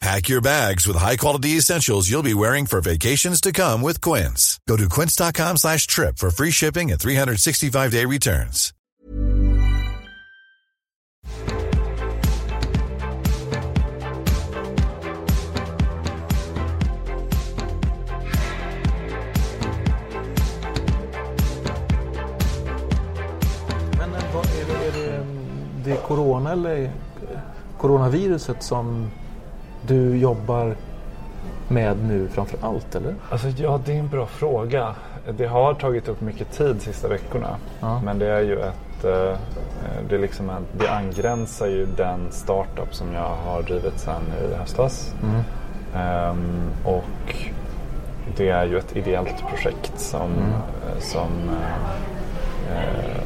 Pack 0.00 0.28
your 0.28 0.42
bags 0.42 0.86
with 0.86 0.96
high-quality 0.98 1.56
essentials 1.56 2.08
you'll 2.10 2.22
be 2.22 2.34
wearing 2.34 2.66
for 2.66 2.80
vacations 2.80 3.40
to 3.40 3.50
come 3.50 3.80
with 3.80 4.00
Quince. 4.00 4.60
Go 4.68 4.76
to 4.76 4.88
quince.com 4.88 5.56
slash 5.56 5.86
trip 5.86 6.18
for 6.18 6.30
free 6.30 6.50
shipping 6.50 6.90
and 6.92 7.00
365-day 7.00 8.04
returns. 8.04 8.72
Men 23.98 24.14
eh, 24.14 24.34
är, 24.34 24.66
det, 24.66 24.86
är 24.86 24.92
det, 24.92 25.24
det 25.84 25.92
är 25.92 25.96
corona 25.96 26.52
eller 26.52 26.82
eh, 26.82 26.90
coronaviruset 27.78 28.62
som 28.62 29.10
du 29.86 30.16
jobbar 30.16 30.74
med 31.68 31.96
nu 32.08 32.28
framför 32.28 32.58
allt 32.62 32.94
eller? 32.94 33.14
Alltså, 33.30 33.48
ja, 33.48 33.80
det 33.84 33.92
är 33.92 33.98
en 33.98 34.08
bra 34.08 34.26
fråga. 34.26 34.94
Det 35.36 35.46
har 35.46 35.74
tagit 35.74 36.08
upp 36.08 36.20
mycket 36.20 36.52
tid 36.52 36.76
de 36.76 36.80
sista 36.80 37.08
veckorna. 37.08 37.56
Ja. 37.80 38.00
Men 38.04 38.18
det 38.18 38.26
är 38.26 38.40
ju 38.40 38.58
ett... 38.60 39.04
eh, 39.04 39.38
Det, 40.08 40.14
är 40.14 40.18
liksom 40.18 40.50
det 40.78 40.88
angränsar 40.90 41.66
ju 41.66 41.86
den 41.96 42.20
startup 42.30 42.94
som 42.94 43.12
jag 43.12 43.30
har 43.46 43.62
drivit 43.62 43.98
sedan 44.00 44.22
i 44.50 44.54
höstas. 44.54 45.14
Mm. 45.22 45.40
Ehm, 45.96 46.70
och 46.84 47.36
det 48.36 48.48
är 48.48 48.66
ju 48.66 48.78
ett 48.78 48.96
ideellt 48.96 49.44
projekt 49.48 49.92
som, 50.00 50.20
Mm. 50.32 51.00
som, 51.00 51.28
eh, 52.72 53.22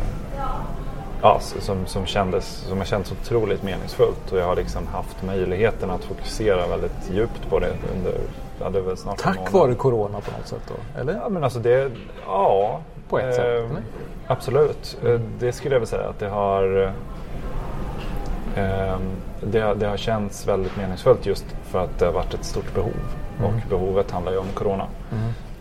ja, 1.22 1.40
som, 1.40 1.86
som, 1.86 2.06
kändes, 2.06 2.46
som 2.46 2.78
har 2.78 2.84
känts 2.84 3.12
otroligt 3.12 3.62
meningsfullt. 3.62 4.32
Och 4.32 4.38
jag 4.38 4.46
har 4.46 4.56
liksom 4.56 4.86
haft 4.86 5.22
möjligheten 5.22 5.90
att 5.90 6.04
fokusera 6.04 6.66
väldigt 6.66 7.10
djupt 7.12 7.48
på 7.50 7.58
det 7.58 7.72
under 7.96 8.14
ja, 8.60 8.70
det 8.70 8.78
är 8.78 8.82
väl 8.82 8.96
snart 8.96 9.26
en 9.26 9.34
Tack 9.34 9.52
vare 9.52 9.74
corona 9.74 10.20
på 10.20 10.30
något 10.38 10.46
sätt 10.48 10.62
då? 10.68 11.00
Eller? 11.00 11.14
Ja, 11.14 11.28
men 11.28 11.44
alltså 11.44 11.58
det, 11.58 11.90
ja. 12.26 12.80
På 13.08 13.18
ett 13.18 13.34
sätt, 13.34 13.44
eh, 13.44 13.50
eller? 13.70 13.82
Absolut. 14.26 14.98
Eh, 15.04 15.20
Det 15.38 15.52
skulle 15.52 15.74
jag 15.74 15.80
väl 15.80 15.88
säga 15.88 16.08
att 16.08 16.18
det 16.18 16.28
har 16.28 16.92
eh, 18.56 18.96
det, 19.42 19.60
har- 19.60 19.74
det 19.74 19.86
har 19.86 19.96
känts 19.96 20.46
väldigt 20.48 20.76
meningsfullt 20.76 21.26
just 21.26 21.44
för 21.64 21.84
att 21.84 21.98
det 21.98 22.04
har 22.06 22.12
varit 22.12 22.34
ett 22.34 22.44
stort 22.44 22.74
behov. 22.74 22.92
Mm. 23.38 23.50
Och 23.54 23.60
behovet 23.68 24.10
handlar 24.10 24.32
ju 24.32 24.38
om 24.38 24.46
corona. 24.54 24.86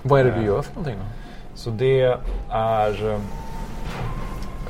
Vad 0.02 0.20
är 0.20 0.24
det 0.24 0.32
du 0.32 0.38
Eh, 0.40 0.46
gör 0.46 0.62
för 0.62 0.76
någonting 0.76 0.98
då? 1.00 1.06
Så 1.56 1.70
det 1.70 2.02
är... 2.50 3.20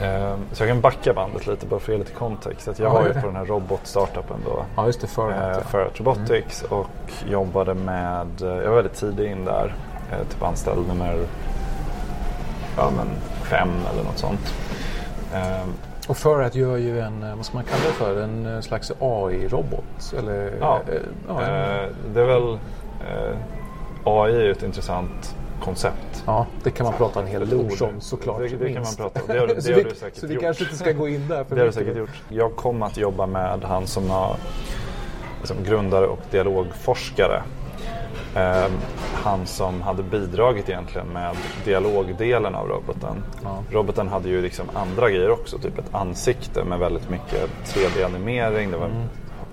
Eh, 0.02 0.36
så 0.52 0.64
jag 0.64 0.70
kan 0.70 0.82
backa 0.82 1.14
bandet 1.14 1.48
lite 1.48 1.66
bara 1.66 1.80
för 1.80 1.92
att 1.92 1.98
ge 1.98 2.04
lite 2.04 2.14
kontext. 2.18 2.68
Att 2.68 2.80
jag 2.80 2.90
Ja, 2.90 2.94
var 2.94 3.08
ju 3.08 3.14
på 3.14 3.28
den 3.28 3.36
här 3.36 3.46
robotstartupen 3.46 4.38
då. 4.46 4.66
Ja 4.76 4.86
just 4.86 5.02
det, 5.02 5.08
för 5.08 5.32
eh, 5.32 5.38
ja. 5.58 5.60
Ferret 5.62 6.00
Robotics 6.00 6.62
och 6.62 6.88
jobbade 7.28 7.74
med, 7.74 8.42
eh, 8.42 8.48
jag 8.48 8.70
var 8.70 8.76
väldigt 8.76 8.94
tidig 9.00 9.32
in 9.32 9.46
där, 9.46 9.74
eh, 10.12 10.18
typ 10.30 10.44
anställd 10.44 10.88
nummer 10.88 11.18
ja, 12.78 12.92
men 12.98 13.08
fem 13.44 13.70
eller 13.94 14.04
något 14.04 14.18
sånt. 14.18 14.54
Eh, 15.34 15.68
Och 16.08 16.18
för 16.18 16.42
att 16.44 16.56
gör 16.56 16.78
ju 16.78 17.00
en, 17.00 17.26
vad 17.38 17.46
ska 17.46 17.56
man 17.58 17.64
kalla 17.66 17.82
det 17.88 17.94
för, 17.94 18.22
en 18.22 18.64
slags 18.64 18.92
AI-robot? 19.00 20.14
Eller, 20.18 20.54
Ja, 20.60 20.80
ja, 21.28 21.42
en- 21.42 21.96
det 22.14 22.22
är 22.22 22.26
väl, 22.26 22.58
AI 24.04 24.36
är 24.36 24.42
ju 24.44 24.52
ett 24.52 24.64
intressant 24.64 25.36
koncept. 25.60 26.24
ja, 26.26 26.46
det 26.64 26.72
kan 26.72 26.86
man 26.86 26.94
prata 26.94 27.20
en 27.20 27.28
hel 27.28 27.54
ord. 27.54 27.82
om 27.82 28.02
såklart. 28.02 28.40
Det- 28.40 28.58
det 28.58 28.74
kan 28.74 28.84
man 28.84 28.96
prata 28.96 29.20
om. 29.22 29.28
Det 29.28 29.40
har 29.40 29.48
du- 29.48 29.54
det 29.62 29.74
har 29.74 29.84
du 29.84 29.96
säkert 29.96 30.20
Så 30.20 30.28
vi 30.28 30.34
gjort. 30.34 30.44
kanske 30.44 30.64
inte 30.64 30.76
ska 30.76 30.92
gå 30.92 31.08
in 31.08 31.28
där 31.28 31.44
för 31.44 31.56
Det 31.56 31.62
har 31.62 31.66
du 31.68 31.72
säkert 31.74 31.98
gjort. 31.98 32.22
Jag 32.30 32.56
kom 32.56 32.82
att 32.84 32.98
jobba 32.98 33.26
med 33.26 33.64
han 33.64 33.88
som 33.88 34.10
har 34.10 34.36
liksom 35.40 35.58
grundare 35.64 36.08
och 36.08 36.20
dialogforskare. 36.32 37.42
Eh, 38.36 38.66
han 39.14 39.46
som 39.46 39.82
hade 39.82 40.04
bidragit 40.04 40.70
egentligen 40.70 41.08
med 41.08 41.36
dialogdelen 41.66 42.56
av 42.56 42.68
roboten. 42.68 43.24
Ja. 43.44 43.64
Roboten 43.72 44.08
hade 44.08 44.30
ju 44.30 44.42
liksom 44.42 44.66
andra 44.74 45.10
grejer 45.10 45.32
också, 45.32 45.58
typ 45.58 45.78
ett 45.80 45.96
ansikte 45.96 46.64
med 46.64 46.80
väldigt 46.80 47.10
mycket 47.10 47.50
3D-animering. 47.66 48.72
Det 48.72 48.78
var 48.78 48.90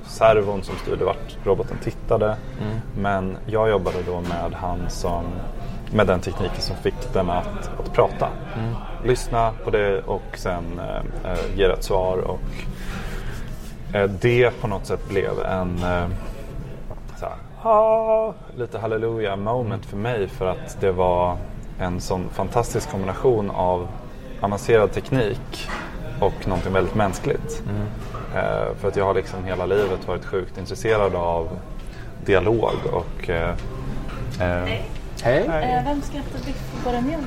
servon 0.06 0.62
som 0.62 0.74
styrde 0.76 1.04
vart 1.04 1.36
roboten 1.44 1.76
tittade. 1.84 2.36
Men 2.98 3.36
jag 3.46 3.68
jobbade 3.70 3.96
då 4.06 4.20
med 4.20 4.52
han 4.54 4.78
som 4.88 5.24
med 5.92 6.06
den 6.06 6.20
tekniken 6.20 6.60
som 6.60 6.76
fick 6.76 7.12
den 7.12 7.30
att, 7.30 7.70
att 7.78 7.92
prata. 7.92 8.28
Lyssna 9.04 9.52
på 9.64 9.70
det 9.70 10.00
och 10.00 10.22
sen 10.34 10.64
eh, 10.78 11.32
eh, 11.32 11.38
ge 11.56 11.64
ett 11.64 11.84
svar. 11.84 12.18
Och, 12.18 12.40
eh, 13.94 14.10
det 14.10 14.60
på 14.60 14.66
något 14.66 14.86
sätt 14.86 15.08
blev 15.08 15.40
en 15.40 15.78
eh, 15.78 16.08
så 17.16 17.26
här, 17.26 17.36
ah, 17.62 18.34
lite 18.56 18.78
halleluja 18.78 19.36
moment 19.36 19.86
för 19.86 19.96
mig 19.96 20.28
för 20.28 20.46
att 20.46 20.80
det 20.80 20.92
var 20.92 21.36
en 21.80 22.00
sån 22.00 22.28
fantastisk 22.28 22.90
kombination 22.90 23.50
av 23.50 23.88
avancerad 24.40 24.92
teknik 24.92 25.68
och 26.20 26.48
någonting 26.48 26.72
väldigt 26.72 26.94
mänskligt. 26.94 27.62
Eh, 28.34 28.74
för 28.80 28.88
att 28.88 28.96
jag 28.96 29.04
har 29.04 29.14
liksom 29.14 29.44
hela 29.44 29.66
livet 29.66 30.08
varit 30.08 30.24
sjukt 30.24 30.58
intresserad 30.58 31.14
av 31.14 31.48
dialog 32.24 32.74
och 32.92 33.30
eh, 33.30 33.54
eh, 35.24 35.24
Hej, 35.24 35.44
Eh, 35.46 35.84
vem 35.84 36.02
ska 36.02 36.18
äta 36.18 36.38
biff 36.46 36.72
och 36.76 36.84
bourguignon? 36.84 37.26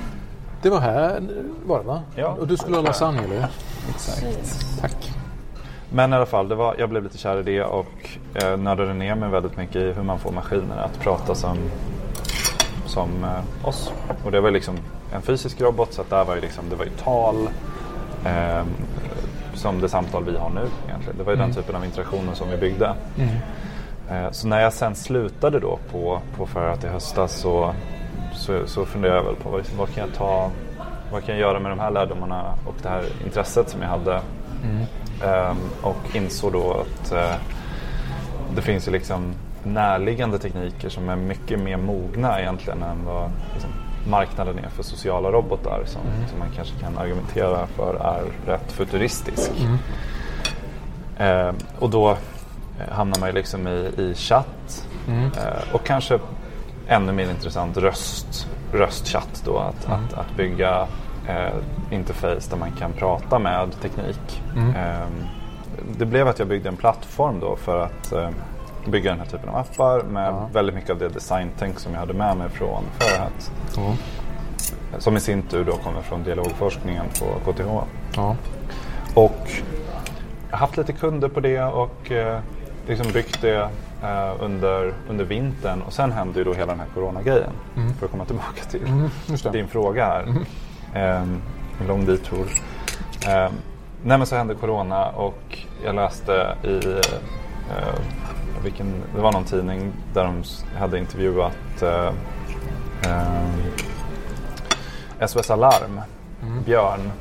det 0.61 0.69
var 0.69 0.79
här 0.79 1.21
var 1.65 1.79
det 1.79 1.85
va? 1.85 2.01
Ja. 2.15 2.27
Och 2.27 2.47
du 2.47 2.57
skulle 2.57 2.75
ha 2.75 2.83
lasagne 2.83 3.23
eller? 3.23 3.47
Precis. 3.93 4.77
Tack. 4.81 5.11
Men 5.91 6.13
i 6.13 6.15
alla 6.15 6.25
fall, 6.25 6.47
det 6.49 6.55
var, 6.55 6.75
jag 6.79 6.89
blev 6.89 7.03
lite 7.03 7.17
kär 7.17 7.39
i 7.39 7.43
det 7.43 7.63
och 7.63 8.09
eh, 8.33 8.57
nördade 8.57 8.93
ner 8.93 9.15
mig 9.15 9.29
väldigt 9.29 9.57
mycket 9.57 9.75
i 9.75 9.91
hur 9.91 10.03
man 10.03 10.19
får 10.19 10.31
maskiner 10.31 10.77
att 10.77 10.99
prata 10.99 11.35
som, 11.35 11.57
som 12.85 13.23
eh, 13.23 13.67
oss. 13.67 13.91
Och 14.25 14.31
det 14.31 14.41
var 14.41 14.51
liksom 14.51 14.75
en 15.13 15.21
fysisk 15.21 15.61
robot 15.61 15.93
så 15.93 16.01
att 16.01 16.09
där 16.09 16.25
var 16.25 16.35
ju 16.35 16.41
liksom, 16.41 16.69
det 16.69 16.75
var 16.75 16.85
ju 16.85 16.91
tal 16.91 17.49
eh, 18.25 18.63
som 19.53 19.81
det 19.81 19.89
samtal 19.89 20.23
vi 20.25 20.37
har 20.37 20.49
nu 20.49 20.67
egentligen. 20.87 21.17
Det 21.17 21.23
var 21.23 21.31
ju 21.31 21.37
den 21.37 21.53
typen 21.53 21.75
av 21.75 21.85
interaktioner 21.85 22.33
som 22.33 22.49
vi 22.49 22.57
byggde. 22.57 22.95
Eh, 23.17 23.27
så 24.31 24.47
när 24.47 24.61
jag 24.61 24.73
sen 24.73 24.95
slutade 24.95 25.59
då 25.59 25.79
på, 25.91 26.21
på 26.37 26.45
Ferrat 26.45 26.83
i 26.83 26.87
höstas 26.87 27.33
så, 27.33 27.73
så, 28.33 28.67
så 28.67 28.85
funderade 28.85 29.17
jag 29.17 29.25
väl 29.25 29.35
på 29.35 29.49
vad, 29.49 29.61
vad 29.77 29.93
kan 29.93 30.07
jag 30.07 30.13
ta 30.13 30.51
vad 31.11 31.23
kan 31.23 31.35
jag 31.35 31.41
göra 31.41 31.59
med 31.59 31.71
de 31.71 31.79
här 31.79 31.91
lärdomarna 31.91 32.53
och 32.65 32.75
det 32.81 32.89
här 32.89 33.03
intresset 33.25 33.69
som 33.69 33.81
jag 33.81 33.89
hade. 33.89 34.21
Ehm, 35.23 35.57
och 35.81 36.15
insåg 36.15 36.53
då 36.53 36.71
att 36.71 37.11
eh, 37.11 37.35
det 38.55 38.61
finns 38.61 38.87
ju 38.87 38.91
liksom 38.91 39.33
närliggande 39.63 40.39
tekniker 40.39 40.89
som 40.89 41.09
är 41.09 41.15
mycket 41.15 41.59
mer 41.59 41.77
mogna 41.77 42.41
egentligen 42.41 42.83
än 42.83 43.05
vad 43.05 43.31
liksom, 43.53 43.69
marknaden 44.07 44.59
är 44.59 44.69
för 44.69 44.83
sociala 44.83 45.31
robotar 45.31 45.81
som, 45.85 46.01
som 46.29 46.39
man 46.39 46.47
kanske 46.55 46.79
kan 46.79 46.97
argumentera 46.97 47.67
för 47.67 47.95
är 47.95 48.51
rätt 48.51 48.71
futuristisk. 48.71 49.51
Ehm, 51.17 51.55
och 51.79 51.89
då 51.89 52.09
eh, 52.11 52.17
hamnar 52.91 53.19
man 53.19 53.29
ju 53.29 53.35
liksom 53.35 53.67
i, 53.67 53.91
i 53.97 54.13
chatt 54.15 54.87
eh, 55.37 55.75
och 55.75 55.83
kanske 55.85 56.19
ännu 56.87 57.11
mer 57.11 57.29
intressant 57.29 57.77
röst, 57.77 58.47
röstchatt 58.73 59.41
då. 59.45 59.57
Att, 59.57 59.85
att, 59.85 60.13
att 60.13 60.35
bygga 60.37 60.87
eh, 61.27 61.53
interface 61.91 62.49
där 62.49 62.57
man 62.57 62.71
kan 62.71 62.93
prata 62.93 63.39
med 63.39 63.81
teknik. 63.81 64.41
Ehm, 64.57 65.27
det 65.97 66.05
blev 66.05 66.27
att 66.27 66.39
jag 66.39 66.47
byggde 66.47 66.69
en 66.69 66.77
plattform 66.77 67.39
då 67.39 67.55
för 67.55 67.79
att 67.79 68.11
eh, 68.11 68.29
bygga 68.85 69.11
den 69.11 69.19
här 69.19 69.27
typen 69.27 69.49
av 69.49 69.55
appar 69.55 70.03
med 70.03 70.33
väldigt 70.53 70.75
mycket 70.75 70.89
av 70.89 70.97
det 70.97 71.09
designtänk 71.09 71.79
som 71.79 71.93
jag 71.93 71.99
hade 71.99 72.13
med 72.13 72.37
mig 72.37 72.49
från 72.49 72.83
Fairhat. 72.99 73.51
som 74.97 75.17
i 75.17 75.19
sin 75.19 75.41
tur 75.41 75.65
då 75.65 75.71
kommer 75.71 76.01
från 76.01 76.23
dialogforskningen 76.23 77.05
på 77.19 77.51
KTH. 77.51 77.67
Ja. 78.15 78.35
Och 79.13 79.47
jag 80.49 80.57
har 80.57 80.59
haft 80.59 80.77
lite 80.77 80.93
kunder 80.93 81.27
på 81.29 81.39
det 81.39 81.63
och 81.63 82.11
eh, 82.11 82.39
liksom 82.89 83.11
byggt 83.13 83.41
det 83.41 83.69
eh, 84.03 84.31
under, 84.39 84.93
under 85.09 85.25
vintern 85.25 85.81
och 85.81 85.93
sen 85.93 86.11
hände 86.11 86.39
ju 86.39 86.45
då 86.45 86.53
hela 86.53 86.71
den 86.71 86.79
här 86.79 86.87
coronagrejen. 86.93 87.51
För 87.99 88.05
att 88.05 88.11
komma 88.11 88.25
tillbaka 88.25 88.63
till 88.69 88.83
Mm, 88.87 89.09
din 89.51 89.67
fråga 89.67 90.05
här. 90.05 90.25
Eh, 90.93 91.21
en 91.81 91.87
lång 91.87 92.05
detour. 92.05 92.47
Eh, 93.27 93.49
nej 94.03 94.17
men 94.17 94.25
så 94.25 94.35
hände 94.35 94.55
corona 94.55 95.09
och 95.09 95.57
jag 95.85 95.95
läste 95.95 96.55
i 96.63 96.77
eh, 97.69 97.99
vilken, 98.63 98.93
det 99.15 99.21
var 99.21 99.31
någon 99.31 99.43
tidning 99.43 99.91
där 100.13 100.23
de 100.23 100.43
hade 100.79 100.99
intervjuat 100.99 101.81
eh, 101.81 102.11
eh, 103.07 103.49
SOS 105.27 105.49
Alarm, 105.51 106.01
Björn, 106.65 107.11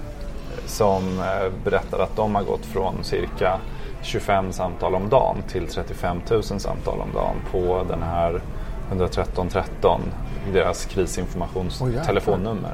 som 0.67 1.19
eh, 1.19 1.53
berättade 1.65 2.03
att 2.03 2.17
de 2.17 2.35
har 2.35 2.43
gått 2.43 2.67
från 2.67 3.05
cirka 3.05 3.59
25 4.03 4.53
samtal 4.53 4.95
om 4.95 5.09
dagen 5.09 5.37
till 5.49 5.67
35 5.67 6.21
000 6.31 6.43
samtal 6.43 7.01
om 7.01 7.13
dagen 7.15 7.37
på 7.53 7.85
den 7.89 8.03
här 8.03 8.41
113 8.89 9.49
13, 9.49 10.01
deras 10.53 10.85
krisinformationstelefonnummer. 10.85 12.73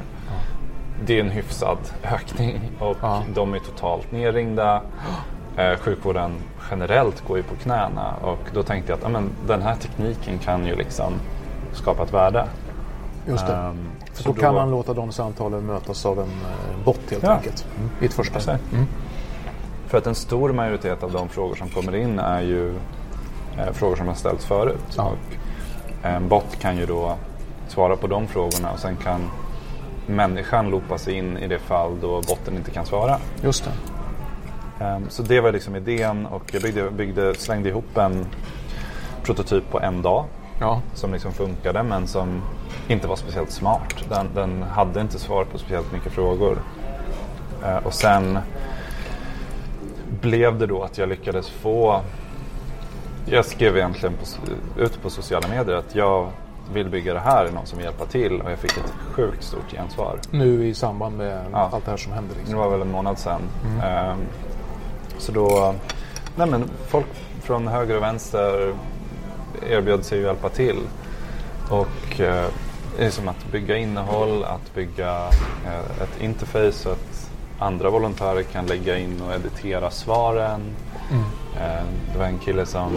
Det 1.07 1.17
är 1.19 1.25
en 1.25 1.31
hyfsad 1.31 1.79
ökning 2.03 2.61
och 2.81 2.97
Ja. 3.01 3.23
de 3.35 3.55
är 3.55 3.59
totalt 3.59 4.13
nerringda. 4.13 4.83
Eh, 5.57 5.77
sjukvården 5.79 6.33
generellt 6.71 7.25
går 7.29 7.37
ju 7.37 7.43
på 7.43 7.55
knäna 7.55 8.15
och 8.23 8.39
då 8.55 8.63
tänkte 8.63 8.93
jag 8.93 8.97
att 8.97 9.03
ja, 9.03 9.09
men, 9.09 9.31
den 9.47 9.63
här 9.63 9.75
tekniken 9.77 10.39
kan 10.39 10.67
ju 10.67 10.77
liksom 10.77 11.13
skapa 11.73 12.03
ett 12.03 12.13
värde. 12.15 12.45
Just 13.29 13.47
det. 13.47 13.73
För 14.13 14.23
så 14.23 14.29
då 14.33 14.41
kan 14.41 14.55
man 14.55 14.71
låta 14.71 14.95
de 14.95 15.13
samtalen 15.13 15.67
mötas 15.67 16.07
av 16.07 16.19
en 16.19 16.25
eh, 16.25 16.85
bot 16.85 17.01
helt 17.11 17.23
Ja. 17.23 17.31
enkelt. 17.31 17.67
I 18.01 18.05
ett 18.07 18.13
första 18.15 18.37
Exakt. 18.37 18.63
För 19.95 19.99
att 19.99 20.07
en 20.07 20.15
stor 20.15 20.53
majoritet 20.53 21.03
av 21.03 21.13
de 21.13 21.29
frågor 21.29 21.55
som 21.55 21.69
kommer 21.69 21.97
in 21.97 22.19
är 22.19 22.41
ju 22.41 22.69
eh, 23.59 23.73
frågor 23.73 23.97
som 23.97 24.07
har 24.09 24.15
ställts 24.15 24.45
förut. 24.47 24.95
Ja. 24.97 25.03
Och 25.05 25.37
en 26.07 26.29
bot 26.29 26.59
kan 26.61 26.77
ju 26.77 26.87
då 26.87 27.17
svara 27.69 27.97
på 27.97 28.07
de 28.07 28.27
frågorna 28.27 28.73
och 28.73 28.79
sen 28.79 28.97
kan 28.97 29.31
människan 30.07 30.71
loopas 30.71 31.09
in 31.09 31.37
i 31.39 31.47
det 31.47 31.59
fall 31.59 32.01
då 32.01 32.23
botten 32.29 32.57
inte 32.57 32.71
kan 32.71 32.87
svara. 32.87 33.19
Just 33.43 33.65
det. 33.65 34.85
Ehm, 34.85 35.09
Så 35.09 35.23
det 35.23 35.41
var 35.41 35.53
liksom 35.53 35.77
idén 35.77 36.27
och 36.27 36.43
jag 36.53 36.63
byggde, 36.63 36.91
byggde, 36.91 37.35
slängde 37.35 37.69
ihop 37.69 37.97
en 37.97 38.27
prototyp 39.23 39.71
på 39.71 39.81
en 39.81 40.03
dag 40.03 40.25
Ja. 40.61 40.81
som 40.95 41.13
liksom 41.13 41.33
funkade 41.33 41.83
men 41.83 42.07
som 42.07 42.43
inte 42.89 43.09
var 43.09 43.17
speciellt 43.17 43.51
smart. 43.51 43.95
Den, 44.09 44.29
den 44.35 44.63
hade 44.63 45.01
inte 45.01 45.19
svar 45.19 45.45
på 45.45 45.59
speciellt 45.59 45.93
mycket 45.93 46.13
frågor. 46.13 46.59
Eh, 47.65 47.77
och 47.77 47.95
sen 47.95 48.39
blev 50.25 50.59
det 50.59 50.67
då 50.67 50.83
att 50.83 50.99
jag 50.99 51.09
lyckades 51.09 51.49
få... 51.51 52.01
Jag 53.27 53.45
skrev 53.45 53.77
egentligen 53.77 54.15
på, 54.17 54.25
ut 54.83 55.03
på 55.03 55.11
sociala 55.11 55.49
medier 55.49 55.77
att 55.77 55.95
jag 55.95 56.29
vill 56.73 56.89
bygga 56.89 57.15
det 57.15 57.21
här, 57.21 57.45
är 57.45 57.53
någon 57.53 57.67
som 57.67 57.79
vill 57.79 57.85
hjälpa 57.85 58.05
till 58.07 58.41
och 58.41 58.51
jag 58.51 58.59
fick 58.59 58.71
ett 58.77 58.93
sjukt 59.13 59.45
stort 59.45 59.71
gensvar. 59.73 60.19
Nu 60.31 60.67
i 60.67 60.75
samband 60.75 61.17
med 61.17 61.45
Ja. 61.53 61.71
allt 61.73 61.85
det 61.85 61.91
här 61.91 61.99
som 61.99 62.13
händer. 62.13 62.35
Det 62.35 62.41
Liksom. 62.41 62.59
var 62.59 62.69
väl 62.71 62.81
en 62.81 62.91
månad 62.91 63.19
sedan. 63.19 63.41
Ehm, 63.85 64.19
så 65.19 65.33
då, 65.33 65.75
nej 66.37 66.47
men 66.51 66.65
folk 66.89 67.07
från 67.43 67.69
höger 67.69 67.97
och 67.97 68.03
vänster 68.03 68.75
erbjöd 69.71 70.05
sig 70.05 70.19
att 70.19 70.25
hjälpa 70.25 70.49
till. 70.49 70.79
Och 71.71 72.21
eh, 72.21 72.45
det 72.99 73.05
är 73.07 73.11
som 73.11 73.29
att 73.29 73.53
bygga 73.53 73.77
innehåll, 73.77 74.45
att 74.45 74.75
bygga 74.75 75.17
eh, 75.67 76.03
ett 76.03 76.21
interface 76.21 76.93
att 76.93 77.14
andra 77.59 77.91
volontärer 77.91 78.43
kan 78.43 78.67
lägga 78.67 78.99
in 78.99 79.23
och 79.23 79.35
editera 79.35 79.91
svaren. 79.91 80.61
Eh, 81.57 81.85
det 82.13 82.19
var 82.19 82.27
en 82.27 82.39
kille 82.39 82.67
som 82.67 82.97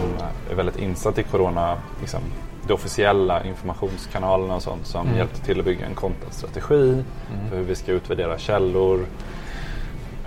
är 0.50 0.54
väldigt 0.54 0.78
insatt 0.78 1.18
i 1.18 1.22
corona, 1.22 1.76
liksom, 2.00 2.20
de 2.66 2.74
officiella 2.74 3.44
informationskanalerna 3.44 4.54
och 4.56 4.62
sånt 4.62 4.86
som 4.86 5.14
hjälpte 5.16 5.40
till 5.40 5.58
att 5.58 5.64
bygga 5.64 5.86
en 5.86 5.94
contentstrategi 5.94 7.04
för 7.48 7.56
hur 7.56 7.64
vi 7.64 7.74
ska 7.74 7.92
utvärdera 7.92 8.38
källor. 8.38 9.06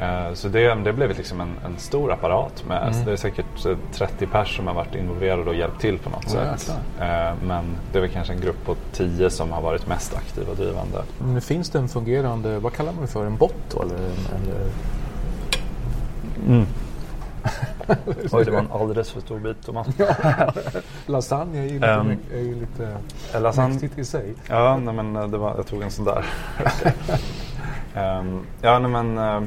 Eh, 0.01 0.33
Så 0.33 0.47
det, 0.47 0.75
det 0.75 0.93
blev 0.93 1.17
liksom 1.17 1.41
en, 1.41 1.55
en 1.65 1.77
stor 1.77 2.11
apparat. 2.11 2.63
Med, 2.67 2.95
så 2.95 3.05
det 3.05 3.11
är 3.11 3.15
säkert 3.15 3.65
eh, 3.65 3.77
30 3.93 4.27
pers 4.27 4.55
som 4.57 4.67
har 4.67 4.73
varit 4.73 4.95
involverade 4.95 5.49
och 5.49 5.55
hjälpt 5.55 5.81
till 5.81 5.97
på 5.99 6.09
något 6.09 6.25
Åh, 6.35 6.55
sätt. 6.55 6.73
Eh, 6.99 7.33
Men 7.47 7.65
det 7.91 7.97
är 7.97 8.01
väl 8.01 8.09
kanske 8.09 8.33
en 8.33 8.41
grupp 8.41 8.65
på 8.65 8.75
10 8.93 9.29
som 9.29 9.51
har 9.51 9.61
varit 9.61 9.87
mest 9.87 10.17
aktiva 10.17 10.51
och 10.51 10.57
drivande. 10.57 11.01
Nu 11.33 11.41
finns 11.41 11.69
det 11.69 11.79
en 11.79 11.87
fungerande, 11.87 12.59
vad 12.59 12.73
kallar 12.73 12.91
man 12.91 13.01
det 13.01 13.07
för, 13.07 13.25
en 13.25 13.37
bot 13.37 13.53
då? 13.71 13.81
Eller, 13.81 13.95
en- 13.95 14.01
eller... 14.35 14.71
Oj, 18.31 18.45
det 18.45 18.51
var 18.51 18.59
en 18.59 18.71
alldeles 18.71 19.11
för 19.11 19.21
stor 19.21 19.39
bit 19.39 19.65
Thomas. 19.65 19.87
Lasagne 21.05 21.59
är 21.59 21.63
ju 21.63 21.73
lite, 21.73 21.87
Ehm, 21.87 22.17
är 22.33 22.39
ju 22.39 22.55
lite 22.59 22.97
Eller 23.33 23.51
sen, 23.51 23.71
mäktigt 23.71 23.97
i 23.97 24.05
sig. 24.05 24.33
Ja, 24.49 24.77
nej, 24.77 24.93
men 24.93 25.15
eh, 25.15 25.27
det 25.27 25.37
var, 25.37 25.53
jag 25.57 25.67
tog 25.67 25.81
en 25.81 25.91
sån 25.91 26.05
där. 26.05 26.25
Ehm, 27.95 28.39
ja, 28.61 28.79
nej, 28.79 28.91
men 29.03 29.17
eh, 29.17 29.41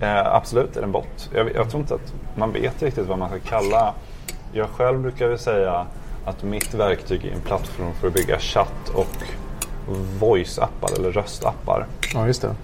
eh, 0.00 0.26
absolut 0.34 0.76
är 0.76 0.80
det 0.80 0.86
en 0.86 0.92
bot. 0.92 1.30
Jag, 1.34 1.54
jag 1.54 1.70
tror 1.70 1.80
inte 1.80 1.94
att 1.94 2.14
man 2.34 2.52
vet 2.52 2.82
riktigt 2.82 3.06
vad 3.06 3.18
man 3.18 3.28
ska 3.28 3.38
kalla. 3.38 3.94
Jag 4.52 4.68
själv 4.68 5.00
brukar 5.00 5.28
väl 5.28 5.38
säga 5.38 5.86
att 6.24 6.42
mitt 6.42 6.74
verktyg 6.74 7.24
är 7.24 7.32
en 7.32 7.40
plattform 7.40 7.94
för 7.94 8.08
att 8.08 8.14
bygga 8.14 8.38
chatt 8.38 8.88
och 8.94 9.16
voice-appar 10.20 10.98
eller 10.98 11.12
röstappar. 11.12 11.86
Ja, 12.14 12.26
just 12.26 12.42
det. 12.42 12.54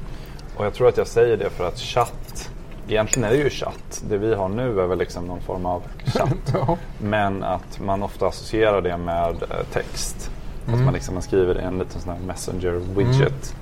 Och 0.56 0.64
jag 0.64 0.75
tror 0.75 0.88
att 0.88 0.96
jag 0.96 1.06
säger 1.06 1.37
det 1.37 1.50
för 1.50 1.69
att 1.69 1.79
chatt, 1.79 2.50
egentligen 2.88 3.29
är 3.29 3.32
det 3.32 3.43
ju 3.43 3.50
chatt. 3.50 4.02
Det 4.08 4.19
vi 4.19 4.35
har 4.35 4.49
nu 4.49 4.81
är 4.81 4.87
väl 4.87 4.99
liksom 4.99 5.26
någon 5.26 5.40
form 5.40 5.67
av 5.67 5.82
chatt. 6.05 6.35
Ja. 6.55 6.76
Men 6.99 7.43
att 7.43 7.81
man 7.81 8.02
ofta 8.02 8.26
associerar 8.26 8.81
det 8.81 8.96
med 8.96 9.43
eh, 9.43 9.67
text. 9.73 10.31
Att 10.67 10.81
man, 10.85 10.94
liksom, 10.94 11.14
man 11.14 11.23
skriver 11.23 11.55
en 11.55 11.78
liten 11.78 12.00
sån 12.00 12.12
här 12.12 12.20
messenger 12.20 12.73
widget. 12.73 13.55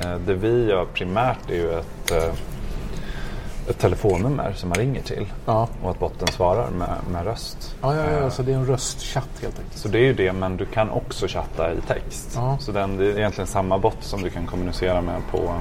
Eh, 0.00 0.16
det 0.26 0.34
vi 0.34 0.64
gör 0.64 0.84
primärt 0.84 1.50
är 1.50 1.54
ju 1.54 1.78
ett, 1.78 2.10
eh, 2.10 2.34
ett 3.70 3.78
telefonnummer 3.78 4.52
som 4.52 4.68
man 4.68 4.78
ringer 4.78 5.02
till. 5.02 5.26
Ja. 5.46 5.68
Och 5.82 5.90
att 5.90 5.98
botten 5.98 6.28
svarar 6.28 6.70
med, 6.70 6.88
med 7.12 7.24
röst. 7.24 7.74
Ja, 7.82 7.94
ja, 7.96 8.02
ja, 8.10 8.18
Eh, 8.18 8.28
så 8.30 8.42
det 8.42 8.52
är 8.52 8.56
en 8.56 8.66
röstchatt 8.66 9.28
helt 9.42 9.58
enkelt. 9.58 9.78
så 9.78 9.88
det 9.88 9.98
är 9.98 10.02
ju 10.02 10.14
det, 10.14 10.32
men 10.32 10.56
du 10.56 10.66
kan 10.66 10.90
också 10.90 11.26
chatta 11.28 11.72
i 11.72 11.80
text. 11.86 12.32
Ja. 12.34 12.56
Så 12.60 12.72
den, 12.72 12.96
det 12.96 13.04
är 13.06 13.18
egentligen 13.18 13.46
samma 13.48 13.78
bot 13.78 13.96
som 14.00 14.22
du 14.22 14.30
kan 14.30 14.46
kommunicera 14.46 15.00
med 15.00 15.20
på, 15.30 15.54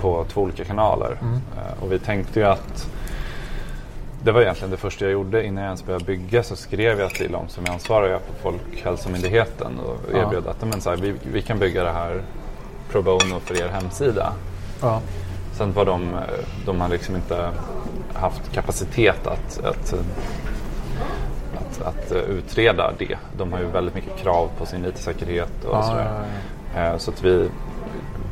på 0.00 0.24
två 0.32 0.40
olika 0.40 0.64
kanaler. 0.64 1.16
Eh, 1.22 1.82
Och 1.84 1.92
vi 1.92 1.98
tänkte 1.98 2.40
ju 2.40 2.46
att 2.46 2.86
det 4.22 4.32
var 4.32 4.40
egentligen 4.40 4.70
det 4.70 4.76
första 4.76 5.04
jag 5.04 5.12
gjorde 5.12 5.44
innan 5.46 5.62
jag 5.64 5.68
ens 5.68 5.84
började 5.86 6.04
bygga 6.04 6.42
så 6.42 6.56
skrev 6.56 7.00
jag 7.00 7.10
till 7.10 7.32
dem 7.32 7.48
som 7.48 7.64
är 7.64 7.70
ansvariga 7.70 8.18
på 8.18 8.32
Folkhälsomyndigheten 8.42 9.78
och 9.78 9.96
Ja. 10.12 10.18
erbjöd 10.18 10.46
att 10.46 10.60
men 10.64 10.80
så 10.80 10.90
här, 10.90 10.96
vi, 10.96 11.14
vi 11.32 11.42
kan 11.42 11.58
bygga 11.58 11.84
det 11.84 11.92
här 11.92 12.22
pro 12.90 13.02
bono 13.02 13.40
för 13.44 13.60
er 13.62 13.68
hemsida. 13.68 14.32
Ja. 14.80 15.00
Sen 15.60 15.72
var 15.72 15.84
de, 15.84 16.16
de 16.66 16.80
har 16.80 16.88
liksom 16.88 17.16
inte 17.16 17.50
haft 18.14 18.52
kapacitet 18.52 19.26
att, 19.26 19.60
att, 19.64 19.94
att, 21.54 21.82
att 21.82 22.12
utreda 22.12 22.92
det. 22.98 23.16
De 23.38 23.52
har 23.52 23.60
ju 23.60 23.66
väldigt 23.66 23.94
mycket 23.94 24.16
krav 24.16 24.48
på 24.58 24.66
sin 24.66 24.84
IT-säkerhet 24.84 25.64
och 25.64 25.76
Ja, 25.76 25.82
sådär. 25.82 26.24
ja, 26.74 26.80
Eh, 26.80 26.96
Så 26.98 27.10
att 27.10 27.24
vi 27.24 27.48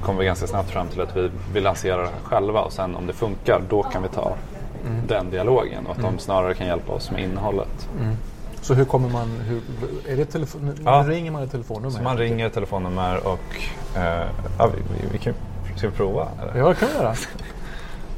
kom 0.05 0.17
vi 0.17 0.25
ganska 0.25 0.47
snabbt 0.47 0.71
fram 0.71 0.89
till 0.89 1.01
att 1.01 1.17
vi 1.17 1.31
vill 1.53 1.63
lansera 1.65 2.03
det 2.03 2.09
själva 2.25 2.61
och 2.61 2.73
sen 2.73 2.97
om 2.97 3.07
det 3.07 3.13
funkar 3.13 3.61
då 3.69 3.83
kan 3.83 4.03
vi 4.03 4.09
ta 4.09 4.33
Mm. 4.87 5.07
den 5.07 5.31
dialogen 5.31 5.87
och 5.87 5.93
att 5.97 6.03
de 6.03 6.19
snarare 6.19 6.55
kan 6.55 6.67
hjälpa 6.67 6.93
oss 6.93 7.11
med 7.11 7.23
innehållet. 7.23 7.89
Så 8.61 8.75
hur 8.75 8.85
kommer 8.85 9.09
man... 9.09 9.29
Hur, 9.47 9.61
är 10.13 10.17
det 10.17 10.25
telefon, 10.25 10.75
Ja. 10.85 11.05
Ringer 11.09 11.31
man 11.31 11.43
ett 11.43 11.51
telefonnummer? 11.51 11.91
Så 11.91 12.03
man 12.03 12.17
ringer 12.19 12.47
ett 12.47 12.55
telefonnummer 12.55 13.27
och 13.27 13.41
eh, 13.97 14.27
ja, 14.59 14.67
vi, 14.67 14.79
vi, 14.93 15.09
vi 15.13 15.19
kan 15.19 15.35
ska 15.79 15.89
vi 15.89 15.97
prova? 15.97 16.29
Eller? 16.43 16.61
Ja, 16.61 16.69
det 16.69 16.75
kan 16.75 16.89
vi 16.89 16.95
göra. 16.95 17.15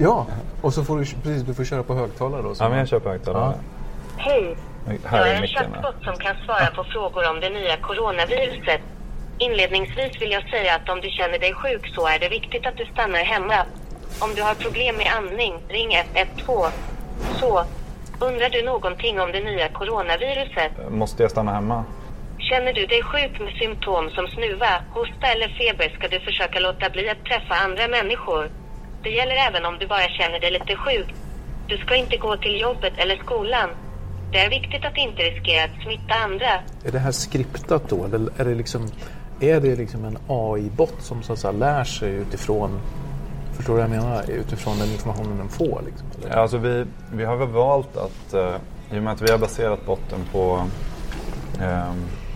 Ja, 0.03 0.27
och 0.63 0.75
så 0.75 0.85
får 0.85 0.99
du, 0.99 1.05
precis, 1.05 1.43
du 1.43 1.55
får 1.55 1.65
köra 1.65 1.83
på 1.83 1.95
högtalare 1.95 2.43
då. 2.43 2.55
så 2.55 2.65
Ja, 2.65 2.69
men 2.69 2.79
jag 2.79 2.89
köper 2.89 3.11
högtalare. 3.11 3.55
Hej, 4.17 4.57
Här 5.05 5.19
jag 5.19 5.29
är 5.29 5.35
en 5.35 5.47
chatbot 5.47 6.05
som 6.05 6.17
kan 6.17 6.37
svara 6.45 6.67
på 6.67 6.85
frågor 6.85 7.31
om 7.31 7.41
det 7.41 7.51
nya 7.51 7.77
coronaviruset. 7.77 8.81
Inledningsvis 9.39 10.23
vill 10.23 10.31
jag 10.31 10.51
säga 10.51 10.75
att 10.75 10.89
om 10.89 11.01
du 11.01 11.11
känner 11.11 11.39
dig 11.39 11.55
sjuk 11.55 11.95
så 11.95 12.07
är 12.07 12.19
det 12.19 12.29
viktigt 12.29 12.67
att 12.67 12.77
du 12.77 12.85
stannar 12.87 13.19
hemma. 13.19 13.65
Om 14.19 14.35
du 14.35 14.43
har 14.43 14.55
problem 14.55 14.97
med 14.97 15.07
andning, 15.19 15.55
ring 15.69 15.91
112. 16.15 16.71
Så, 17.41 17.65
undrar 18.21 18.51
du 18.51 18.63
någonting 18.63 19.21
om 19.21 19.33
det 19.33 19.41
nya 19.41 19.69
coronaviruset? 19.69 20.73
Måste 20.91 21.23
jag 21.23 21.31
stanna 21.31 21.53
hemma? 21.53 21.85
Känner 22.51 22.73
du 22.73 22.87
dig 22.87 23.03
sjuk 23.03 23.41
med 23.41 23.53
symptom 23.63 24.11
som 24.11 24.27
snuva, 24.27 24.73
hosta 24.97 25.27
eller 25.35 25.49
feber 25.59 25.89
ska 25.97 26.09
du 26.09 26.21
försöka 26.21 26.61
låta 26.61 26.91
bli 26.91 27.09
att 27.09 27.25
träffa 27.25 27.55
andra 27.67 27.89
människor. 27.89 28.51
Det 29.03 29.11
gäller 29.11 29.37
även 29.49 29.65
om 29.65 29.79
du 29.81 29.87
bara 29.87 30.09
känner 30.19 30.41
dig 30.41 30.51
lite 30.51 30.77
sjuk. 30.77 31.09
Du 31.69 31.77
ska 31.79 31.95
inte 31.95 32.17
gå 32.17 32.37
till 32.37 32.61
jobbet 32.61 32.93
eller 32.97 33.17
skolan. 33.17 33.69
Det 34.33 34.39
är 34.39 34.51
viktigt 34.51 34.85
att 34.85 34.97
inte 34.97 35.23
riskera 35.23 35.65
att 35.65 35.83
smitta 35.83 36.15
andra. 36.15 36.53
Är 36.85 36.93
det 36.93 36.99
här 36.99 37.13
skriptat 37.13 37.89
då? 37.89 38.05
Eller 38.05 38.41
är 38.41 38.45
det 38.45 38.55
liksom 38.55 38.83
är 39.41 39.61
det 39.61 39.77
liksom 39.77 40.05
en 40.05 40.19
AI-bot 40.29 41.03
som 41.03 41.23
så 41.23 41.33
att 41.33 41.39
säga 41.39 41.53
lär 41.53 41.85
sig 41.85 42.13
utifrån 42.13 42.81
Förstår 43.57 43.75
du 43.75 43.81
vad 43.81 43.91
jag 43.91 44.03
menar? 44.03 44.31
Utifrån 44.31 44.79
den 44.79 44.89
informationen 44.89 45.39
den 45.39 45.49
får? 45.49 45.83
Liksom, 45.87 46.09
eller? 46.23 46.37
Alltså 46.37 46.59
vi, 46.59 46.85
vi 47.13 47.25
har 47.25 47.37
väl 47.37 47.49
valt 47.49 47.97
att, 47.97 48.35
eh, 48.35 48.55
i 48.91 48.99
och 48.99 49.03
med 49.03 49.13
att 49.13 49.23
vi 49.23 49.31
har 49.31 49.39
baserat 49.39 49.87
botten 49.87 50.19
på, 50.33 50.67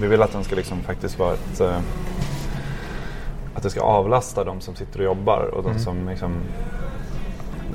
vi 0.00 0.06
vill 0.06 0.22
att 0.22 0.32
den 0.32 0.44
ska 0.44 0.56
liksom 0.56 0.82
faktiskt 0.82 1.18
vara 1.18 1.34
ett, 1.34 1.60
eh, 1.60 1.78
att 3.54 3.62
det 3.62 3.70
ska 3.70 3.80
avlasta 3.80 4.44
de 4.44 4.60
som 4.60 4.74
sitter 4.74 4.98
och 4.98 5.04
jobbar 5.04 5.50
och 5.54 5.62
de 5.62 5.78
som 5.78 6.08
liksom, 6.08 6.32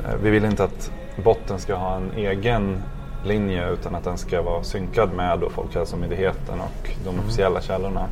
eh, 0.06 0.16
vi 0.24 0.30
vill 0.30 0.46
inte 0.46 0.64
att 0.64 0.92
botten 1.24 1.60
ska 1.60 1.76
ha 1.76 1.96
en 1.96 2.12
egen 2.16 2.84
linje 3.26 3.70
utan 3.70 3.96
att 3.96 4.04
den 4.04 4.18
ska 4.18 4.42
vara 4.42 4.64
synkad 4.64 5.14
med 5.14 5.40
då 5.40 5.50
Folkhälsomyndigheten 5.50 6.60
och 6.60 6.90
de 7.06 7.20
officiella 7.20 7.62
källorna. 7.62 8.06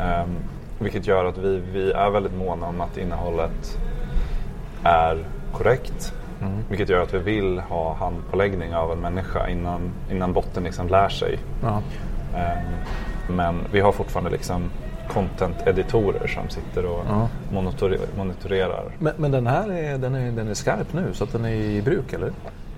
Ehm, 0.00 0.36
vilket 0.78 1.06
gör 1.06 1.24
att 1.24 1.38
vi, 1.38 1.62
vi 1.72 1.92
är 1.92 2.10
väldigt 2.10 2.34
måna 2.34 2.66
om 2.66 2.80
att 2.80 2.96
innehållet 2.96 3.78
är 4.82 5.24
korrekt. 5.52 6.12
Vilket 6.68 6.88
gör 6.88 7.02
att 7.02 7.14
vi 7.14 7.18
vill 7.18 7.58
ha 7.58 7.94
handpåläggning 7.94 8.74
av 8.74 8.92
en 8.92 8.98
människa 8.98 9.48
innan, 9.48 9.80
innan 10.10 10.32
botten 10.32 10.64
liksom 10.64 10.88
lär 10.88 11.08
sig. 11.08 11.38
Ja. 11.62 11.82
Ehm, 12.36 13.36
men 13.36 13.60
vi 13.72 13.80
har 13.80 13.92
fortfarande 13.92 14.30
liksom 14.30 14.70
content-editorer 15.08 16.26
som 16.26 16.48
sitter 16.48 16.86
och 16.86 17.04
Ja. 17.08 17.28
monitor- 17.52 17.98
monitorerar. 18.16 18.84
Men, 18.98 19.12
men 19.16 19.30
den 19.30 19.46
här 19.46 19.72
är, 19.72 19.98
den 19.98 20.14
är, 20.14 20.32
den 20.32 20.48
är 20.48 20.54
skarp 20.54 20.92
nu 20.92 21.04
så 21.12 21.24
att 21.24 21.32
den 21.32 21.44
är 21.44 21.50
i 21.54 21.82
bruk 21.82 22.12
eller? 22.12 22.32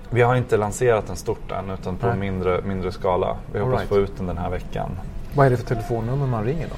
Vi 0.09 0.21
har 0.21 0.35
inte 0.35 0.57
lanserat 0.57 1.07
den 1.07 1.15
stort 1.15 1.51
än 1.51 1.69
utan 1.69 1.97
på 1.97 2.07
Nej. 2.07 2.17
mindre, 2.17 2.61
mindre 2.61 2.91
skala. 2.91 3.37
Vi 3.53 3.59
All 3.59 3.65
hoppas 3.65 3.79
right. 3.79 3.89
få 3.89 3.97
ut 3.97 4.17
den 4.17 4.27
den 4.27 4.37
här 4.37 4.49
veckan. 4.49 4.89
Vad 5.35 5.45
är 5.45 5.49
det 5.49 5.57
för 5.57 5.65
telefonnummer 5.65 6.27
man 6.27 6.43
ringer 6.43 6.67
då? 6.67 6.75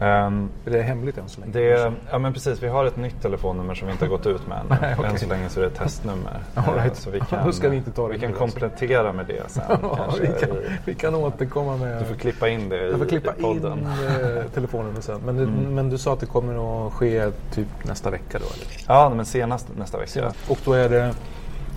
Ehm, 0.00 0.48
Är 0.66 0.70
det 0.70 0.82
hemligt 0.82 1.18
än 1.18 1.28
så 1.28 1.40
länge? 1.40 1.52
det, 1.52 1.92
ja 2.10 2.18
men 2.18 2.32
precis, 2.32 2.62
vi 2.62 2.68
har 2.68 2.84
ett 2.84 2.96
nytt 2.96 3.22
telefonnummer 3.22 3.74
som 3.74 3.86
vi 3.86 3.92
inte 3.92 4.04
har 4.04 4.10
gått 4.10 4.26
ut 4.26 4.46
med 4.46 4.58
än. 4.58 4.66
Nej, 4.80 4.94
okej. 4.98 5.10
Än 5.10 5.18
så 5.18 5.28
länge 5.28 5.48
så 5.48 5.60
är 5.60 5.64
det 5.64 5.70
ett 5.70 5.78
testnummer. 5.78 6.40
All 6.54 6.64
Eh, 6.78 6.82
right. 6.82 6.96
Så 6.96 7.10
vi 7.10 7.20
kan, 7.20 7.52
ska 7.52 7.68
vi 7.68 7.76
inte 7.76 7.90
ta 7.90 8.08
det 8.08 8.14
vi 8.14 8.20
kan 8.20 8.32
komplettera 8.32 9.12
med 9.12 9.26
det 9.26 9.42
sen. 9.50 9.62
Ja, 9.82 10.14
vi, 10.20 10.26
kan, 10.26 10.56
vi 10.84 10.94
kan 10.94 11.14
återkomma 11.14 11.76
med... 11.76 11.98
Du 11.98 12.04
får 12.04 12.14
klippa 12.14 12.48
in 12.48 12.68
det 12.68 12.86
i, 12.86 12.90
jag 12.90 12.98
får 12.98 13.06
klippa 13.06 13.34
i 13.38 13.42
podden. 13.42 13.78
in 13.78 13.86
eh, 13.86 14.44
telefonnummer 14.54 15.00
sen. 15.00 15.20
Men, 15.26 15.36
du- 15.36 15.46
men 15.46 15.90
du 15.90 15.98
sa 15.98 16.12
att 16.12 16.20
det 16.20 16.26
kommer 16.26 16.86
att 16.86 16.92
ske 16.92 17.30
typ 17.54 17.68
nästa 17.84 18.10
vecka 18.10 18.38
då? 18.38 18.44
Eller? 18.44 18.84
Ja, 18.88 19.12
men 19.16 19.24
senast 19.26 19.68
nästa 19.78 19.98
vecka. 19.98 20.32
Och 20.48 20.58
då 20.64 20.72
är 20.72 20.88
det... 20.88 21.14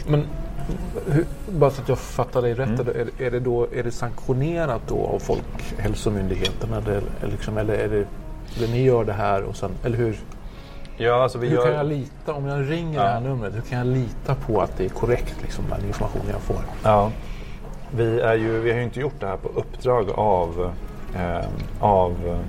Men 0.08 0.24
bara 1.50 1.70
så 1.72 1.82
att 1.82 1.90
jag 1.90 1.98
fattar 1.98 2.42
dig 2.42 2.54
rätt. 2.54 2.68
Mm. 2.80 2.88
Är, 2.88 3.06
det- 3.18 3.26
är, 3.26 3.32
det 3.32 3.40
då, 3.40 3.68
är 3.76 3.84
det 3.84 3.92
sanktionerat 3.92 4.82
då 4.88 5.06
av 5.06 5.20
Folkhälsomyndigheten? 5.20 6.74
Eller, 6.74 7.02
liksom, 7.32 7.58
eller 7.58 7.74
är 7.74 7.88
det... 7.90 8.06
Eller 8.58 8.68
ni 8.68 8.84
gör 8.84 9.04
det 9.06 9.14
här 9.14 9.44
och 9.44 9.56
sen... 9.56 9.72
Eller 9.84 9.98
hur? 9.98 10.20
Ja, 10.98 11.24
alltså 11.24 11.38
vi 11.38 11.48
Hur 11.48 11.56
gör... 11.56 11.64
kan 11.66 11.74
jag 11.74 11.86
lita, 11.86 12.34
om 12.34 12.46
jag 12.46 12.72
ringer 12.72 13.00
det 13.04 13.08
här 13.08 13.14
Ja. 13.14 13.20
numret, 13.30 13.56
hur 13.56 13.62
kan 13.62 13.78
jag 13.78 13.88
lita 13.88 14.36
på 14.36 14.62
att 14.62 14.78
det 14.78 14.86
är 14.86 14.90
korrekt 14.90 15.36
liksom, 15.42 15.66
den 15.70 15.88
information 15.88 16.22
jag 16.32 16.42
får? 16.42 16.56
Ja. 16.84 17.12
Vi, 17.96 18.20
är 18.22 18.34
ju, 18.36 18.60
vi 18.60 18.72
har 18.72 18.78
ju 18.78 18.84
inte 18.84 19.00
gjort 19.00 19.20
det 19.20 19.28
här 19.28 19.38
på 19.38 19.48
uppdrag 19.60 20.10
av, 20.16 20.72
eh, 21.16 21.46
av 21.80 22.40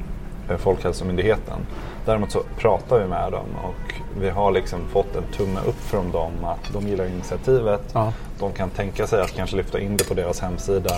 Folkhälsomyndigheten. 0.56 1.58
Däremot 2.04 2.30
så 2.32 2.42
pratar 2.58 2.98
vi 2.98 3.06
med 3.06 3.32
dem 3.32 3.46
och 3.64 3.94
vi 4.20 4.30
har 4.30 4.52
liksom 4.52 4.80
fått 4.92 5.16
en 5.16 5.22
tumme 5.36 5.60
upp 5.66 5.80
från 5.80 6.10
dem 6.12 6.32
att 6.44 6.72
de 6.72 6.88
gillar 6.88 7.04
initiativet. 7.06 7.80
Ja. 7.92 8.12
De 8.38 8.52
kan 8.52 8.70
tänka 8.70 9.06
sig 9.06 9.20
att 9.22 9.34
kanske 9.36 9.56
lyfta 9.56 9.80
in 9.80 9.96
det 9.96 10.08
på 10.08 10.14
deras 10.14 10.40
hemsida 10.40 10.90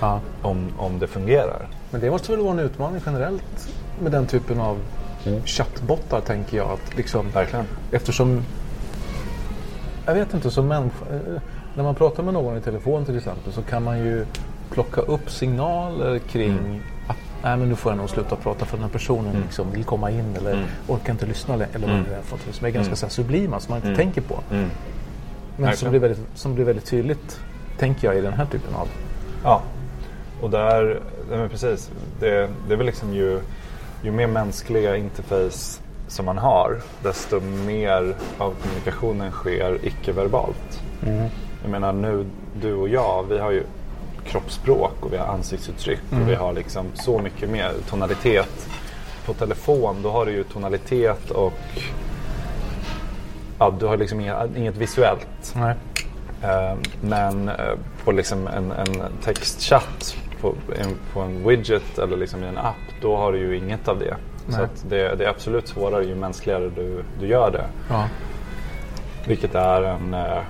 Ja. 0.00 0.20
om, 0.42 0.66
om 0.78 0.98
det 0.98 1.06
fungerar. 1.06 1.66
Men 1.90 2.00
det 2.00 2.10
måste 2.10 2.32
väl 2.32 2.40
vara 2.40 2.52
en 2.52 2.58
utmaning 2.58 3.00
generellt 3.06 3.68
med 4.02 4.12
den 4.12 4.26
typen 4.26 4.60
av 4.60 4.76
Mm. 5.26 5.42
chattbottar 5.44 6.20
tänker 6.20 6.56
jag. 6.56 6.70
Att 6.70 6.96
liksom, 6.96 7.30
Verkligen. 7.30 7.64
eftersom, 7.92 8.42
jag 10.06 10.14
vet 10.14 10.34
inte, 10.34 10.50
som 10.50 10.68
människa, 10.68 11.04
eh, 11.10 11.40
när 11.74 11.82
man 11.84 11.94
pratar 11.94 12.22
med 12.22 12.34
någon 12.34 12.56
i 12.56 12.60
telefon 12.60 13.04
till 13.04 13.16
exempel 13.16 13.52
så 13.52 13.62
kan 13.62 13.84
man 13.84 13.98
ju 13.98 14.26
plocka 14.70 15.00
upp 15.00 15.30
signaler 15.30 16.18
kring 16.18 16.50
Mm. 16.58 16.80
Nej, 17.42 17.56
men 17.56 17.68
nu 17.68 17.76
får 17.76 17.92
jag 17.92 17.96
nog 17.98 18.10
sluta 18.10 18.36
prata 18.36 18.64
för 18.64 18.76
den 18.76 18.84
här 18.84 18.92
personen 18.92 19.40
liksom 19.46 19.70
vill 19.72 19.84
komma 19.84 20.10
in 20.10 20.36
eller 20.36 20.52
Mm. 20.52 20.64
orkar 20.88 21.12
inte 21.12 21.26
lyssna 21.26 21.54
eller 21.54 21.68
vad 21.88 21.96
det 22.08 22.14
är 22.14 22.22
för 22.22 22.36
något 22.46 22.54
som 22.54 22.66
är 22.66 22.70
ganska 22.70 22.96
så 22.96 23.06
här, 23.06 23.10
sublima 23.10 23.60
som 23.60 23.74
man 23.74 23.82
inte 23.88 24.02
tänker 24.02 24.20
på. 24.20 24.40
Mm. 24.50 24.70
Men 25.56 25.76
som 25.76 25.90
blir, 25.90 26.00
väldigt, 26.00 26.20
som 26.34 26.54
blir 26.54 26.64
väldigt 26.64 26.84
tydligt, 26.86 27.40
tänker 27.78 28.08
jag, 28.08 28.16
i 28.18 28.20
den 28.20 28.32
här 28.32 28.46
typen 28.46 28.74
av... 28.74 28.88
Ja, 29.44 29.62
och 30.42 30.50
där, 30.50 31.00
nej 31.30 31.38
men 31.38 31.48
precis, 31.48 31.90
det, 32.20 32.48
det 32.68 32.72
är 32.72 32.76
väl 32.76 32.86
liksom 32.86 33.14
ju, 33.14 33.40
ju 34.02 34.10
mer 34.10 34.26
mänskliga 34.26 34.96
interface 34.96 35.80
som 36.08 36.26
man 36.26 36.38
har, 36.38 36.76
desto 37.02 37.40
mer 37.66 38.14
av 38.38 38.54
kommunikationen 38.62 39.30
sker 39.32 39.78
icke-verbalt. 39.82 40.80
Jag 41.62 41.70
menar 41.70 41.92
nu, 41.92 42.26
du 42.60 42.74
och 42.74 42.88
jag, 42.88 43.22
vi 43.28 43.38
har 43.38 43.50
ju 43.50 43.62
kroppsspråk 44.24 44.92
och 45.00 45.12
vi 45.12 45.16
har 45.16 45.26
ansiktsuttryck 45.26 46.00
och 46.10 46.28
vi 46.28 46.34
har 46.34 46.52
liksom 46.52 46.86
så 46.94 47.18
mycket 47.18 47.50
mer 47.50 47.72
tonalitet. 47.88 48.68
På 49.26 49.34
telefon, 49.34 50.02
då 50.02 50.10
har 50.10 50.26
du 50.26 50.32
ju 50.32 50.44
tonalitet 50.44 51.30
och 51.30 51.52
ja, 53.58 53.74
du 53.80 53.86
har 53.86 53.96
liksom 53.96 54.20
inget, 54.20 54.56
inget 54.56 54.76
visuellt. 54.76 55.54
Nej. 55.56 55.74
Eh, 56.42 56.74
Men 57.00 57.48
eh, 57.48 57.54
på 58.04 58.12
liksom 58.12 58.46
en, 58.46 58.72
en 58.72 59.02
textchatt 59.24 60.16
på 60.40 60.54
en, 60.76 60.96
på 61.12 61.20
en 61.20 61.48
widget 61.48 61.98
eller 61.98 62.16
liksom 62.16 62.44
i 62.44 62.46
en 62.46 62.58
app, 62.58 62.74
då 63.02 63.16
har 63.16 63.32
du 63.32 63.38
ju 63.38 63.56
inget 63.56 63.88
av 63.88 63.98
det. 63.98 64.16
Så 64.48 64.56
Nej. 64.56 64.64
att 64.64 64.84
det, 64.88 65.14
det 65.14 65.24
är 65.24 65.28
absolut 65.28 65.68
svårare 65.68 66.04
ju 66.04 66.14
mänskligare 66.14 66.70
du, 66.76 67.04
du 67.20 67.26
gör 67.26 67.50
det. 67.50 67.64
Ja. 67.88 68.08
Vilket 69.26 69.54
är 69.54 69.82
en, 69.82 70.14
eh, 70.14 70.42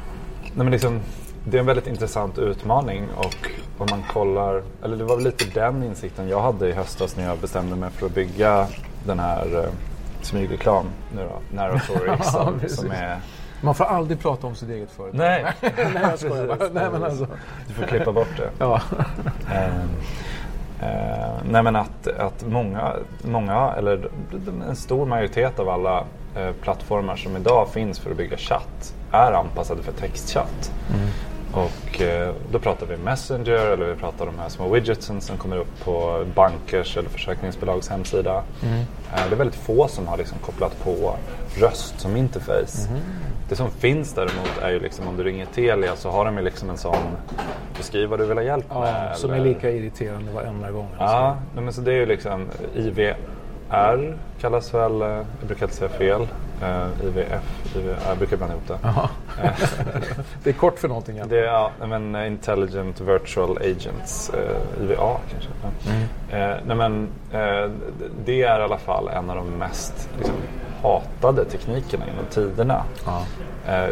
nej 0.42 0.54
men 0.54 0.70
liksom, 0.70 1.00
det 1.44 1.56
är 1.56 1.60
en 1.60 1.66
väldigt 1.66 1.86
intressant 1.86 2.38
utmaning 2.38 3.08
och 3.16 3.50
om 3.80 3.86
man 3.90 4.02
kollar, 4.12 4.62
eller 4.84 4.96
det 4.96 5.04
var 5.04 5.20
lite 5.20 5.60
den 5.60 5.82
insikten 5.82 6.28
jag 6.28 6.40
hade 6.40 6.68
i 6.68 6.72
höstas 6.72 7.16
när 7.16 7.24
jag 7.24 7.38
bestämde 7.38 7.76
mig 7.76 7.90
för 7.90 8.06
att 8.06 8.14
bygga 8.14 8.66
den 9.06 9.18
här 9.18 9.64
eh, 9.64 9.70
smygreklam 10.22 10.86
nu 11.14 11.28
då, 11.50 11.78
som, 12.22 12.58
precis. 12.60 12.78
som 12.78 12.90
är 12.90 13.18
Man 13.60 13.74
får 13.74 13.84
aldrig 13.84 14.20
prata 14.20 14.46
om 14.46 14.54
sitt 14.54 14.70
eget 14.70 14.90
företag. 14.90 15.18
Nej, 15.18 15.44
Nej, 15.60 16.02
jag 16.02 16.18
skojar 16.18 16.46
bara. 16.46 16.68
Nej, 16.72 16.88
men 16.92 17.04
alltså. 17.04 17.26
Du 17.68 17.74
får 17.74 17.82
klippa 17.82 18.12
bort 18.12 18.36
det. 18.36 18.50
Ja. 18.58 18.80
Eh, 19.52 19.82
eh, 20.82 21.30
nej 21.50 21.62
men 21.62 21.76
att, 21.76 22.06
att 22.06 22.46
många, 22.46 22.92
många, 23.22 23.72
eller 23.78 24.10
en 24.68 24.76
stor 24.76 25.06
majoritet 25.06 25.58
av 25.58 25.68
alla 25.68 26.04
eh, 26.36 26.52
plattformar 26.62 27.16
som 27.16 27.36
idag 27.36 27.68
finns 27.68 27.98
för 27.98 28.10
att 28.10 28.16
bygga 28.16 28.36
chatt 28.36 28.94
är 29.12 29.32
anpassade 29.32 29.82
för 29.82 29.92
textchatt. 29.92 30.72
Och 31.52 32.00
eh, 32.02 32.32
då 32.52 32.58
pratar 32.58 32.86
vi 32.86 32.96
Messenger 32.96 33.52
eller 33.72 33.86
vi 33.86 33.94
pratar 33.94 34.26
de 34.26 34.38
här 34.38 34.48
små 34.48 34.68
widgetsen 34.68 35.20
som 35.20 35.36
kommer 35.36 35.56
upp 35.56 35.84
på 35.84 36.24
bankers 36.34 36.96
eller 36.96 37.08
försäkringsbolags 37.08 37.88
hemsida. 37.88 38.42
Eh, 38.62 39.28
det 39.28 39.34
är 39.34 39.36
väldigt 39.36 39.56
få 39.60 39.88
som 39.88 40.08
har 40.08 40.16
liksom 40.16 40.38
kopplat 40.38 40.84
på 40.84 41.16
röst 41.60 42.00
som 42.00 42.16
interface. 42.16 42.88
Det 43.48 43.56
som 43.56 43.70
finns 43.70 44.12
däremot 44.14 44.58
är 44.62 44.70
ju 44.70 44.80
liksom 44.80 45.08
om 45.08 45.16
du 45.16 45.22
ringer 45.24 45.46
Telia 45.46 45.96
så 45.96 46.10
har 46.10 46.24
de 46.24 46.36
ju 46.36 46.42
liksom 46.44 46.70
en 46.70 46.76
sån 46.78 46.96
beskriv 47.76 48.08
vad 48.08 48.18
du 48.18 48.26
vill 48.26 48.36
ha 48.38 48.44
hjälp 48.44 48.66
Ja, 48.68 48.80
med. 48.80 49.16
som 49.16 49.30
är 49.30 49.34
eller- 49.34 49.44
lika 49.44 49.70
irriterande 49.70 50.32
varenda 50.32 50.70
gång. 50.70 50.88
alltså. 50.98 51.16
Ja, 51.16 51.36
men 51.54 51.72
så 51.72 51.80
det 51.80 51.92
är 51.92 51.96
ju 51.96 52.06
liksom 52.06 52.46
IVR 53.70 54.16
kallas 54.40 54.74
väl, 54.74 55.02
eh, 55.02 55.08
jag 55.08 55.46
brukar 55.46 55.66
inte 55.66 55.76
säga 55.76 55.90
fel, 55.90 56.28
eh, 56.62 57.06
IVF, 57.06 57.76
IVR, 57.76 57.96
jag 58.08 58.18
brukar 58.18 58.36
blanda 58.36 58.54
ihop 58.54 58.68
det. 58.68 58.78
Det 60.42 60.50
är 60.50 60.54
kort 60.54 60.78
för 60.78 60.88
någonting. 60.88 61.16
Ja. 61.16 61.24
Det 61.28 61.38
är 61.38 61.44
ja, 61.44 61.70
men 61.86 62.16
Intelligent 62.16 63.00
Virtual 63.00 63.58
Agents, 63.58 64.30
eh, 64.30 64.82
IVA 64.82 65.16
kanske. 65.30 65.50
Ja. 65.62 66.38
Eh, 66.38 66.56
nej, 66.66 66.76
men, 66.76 67.08
det 68.24 68.42
är 68.42 68.58
i 68.60 68.62
alla 68.62 68.78
fall 68.78 69.08
en 69.08 69.30
av 69.30 69.36
de 69.36 69.46
mest 69.50 70.08
liksom, 70.18 70.34
hatade 70.82 71.44
teknikerna 71.44 72.04
genom 72.06 72.24
tiderna. 72.30 72.84
Ja. 73.06 73.22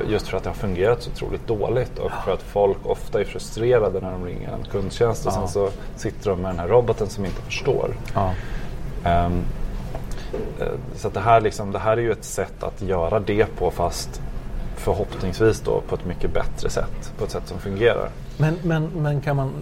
Just 0.08 0.28
för 0.28 0.36
att 0.36 0.42
det 0.42 0.50
har 0.50 0.54
fungerat 0.54 1.02
så 1.02 1.10
otroligt 1.10 1.46
dåligt 1.46 1.98
och 1.98 2.10
för 2.24 2.32
att 2.32 2.42
folk 2.42 2.78
ofta 2.86 3.20
är 3.20 3.24
frustrerade 3.24 4.00
när 4.00 4.10
de 4.10 4.24
ringer 4.24 4.48
en 4.48 4.64
kundtjänst 4.70 5.26
och 5.26 5.32
sen 5.32 5.48
så 5.48 5.68
sitter 5.96 6.30
de 6.30 6.40
med 6.40 6.50
den 6.50 6.58
här 6.58 6.68
roboten 6.68 7.08
som 7.08 7.24
inte 7.24 7.42
förstår. 7.42 7.90
Ja. 8.14 8.32
Ehm, 9.04 9.32
eh, 9.32 9.57
så 10.94 11.08
att 11.08 11.14
det, 11.14 11.20
här 11.20 11.40
liksom, 11.40 11.72
det 11.72 11.78
här 11.78 11.96
är 11.96 12.00
ju 12.00 12.12
ett 12.12 12.24
sätt 12.24 12.62
att 12.62 12.82
göra 12.82 13.20
det 13.20 13.46
på 13.58 13.70
fast 13.70 14.20
förhoppningsvis 14.76 15.60
då 15.60 15.80
på 15.88 15.94
ett 15.94 16.04
mycket 16.04 16.34
bättre 16.34 16.70
sätt. 16.70 17.12
På 17.18 17.24
ett 17.24 17.30
sätt 17.30 17.42
som 17.46 17.58
fungerar. 17.58 18.08
Men, 18.36 18.58
men, 18.62 18.90
men, 18.96 19.20
kan 19.20 19.36
man, 19.36 19.52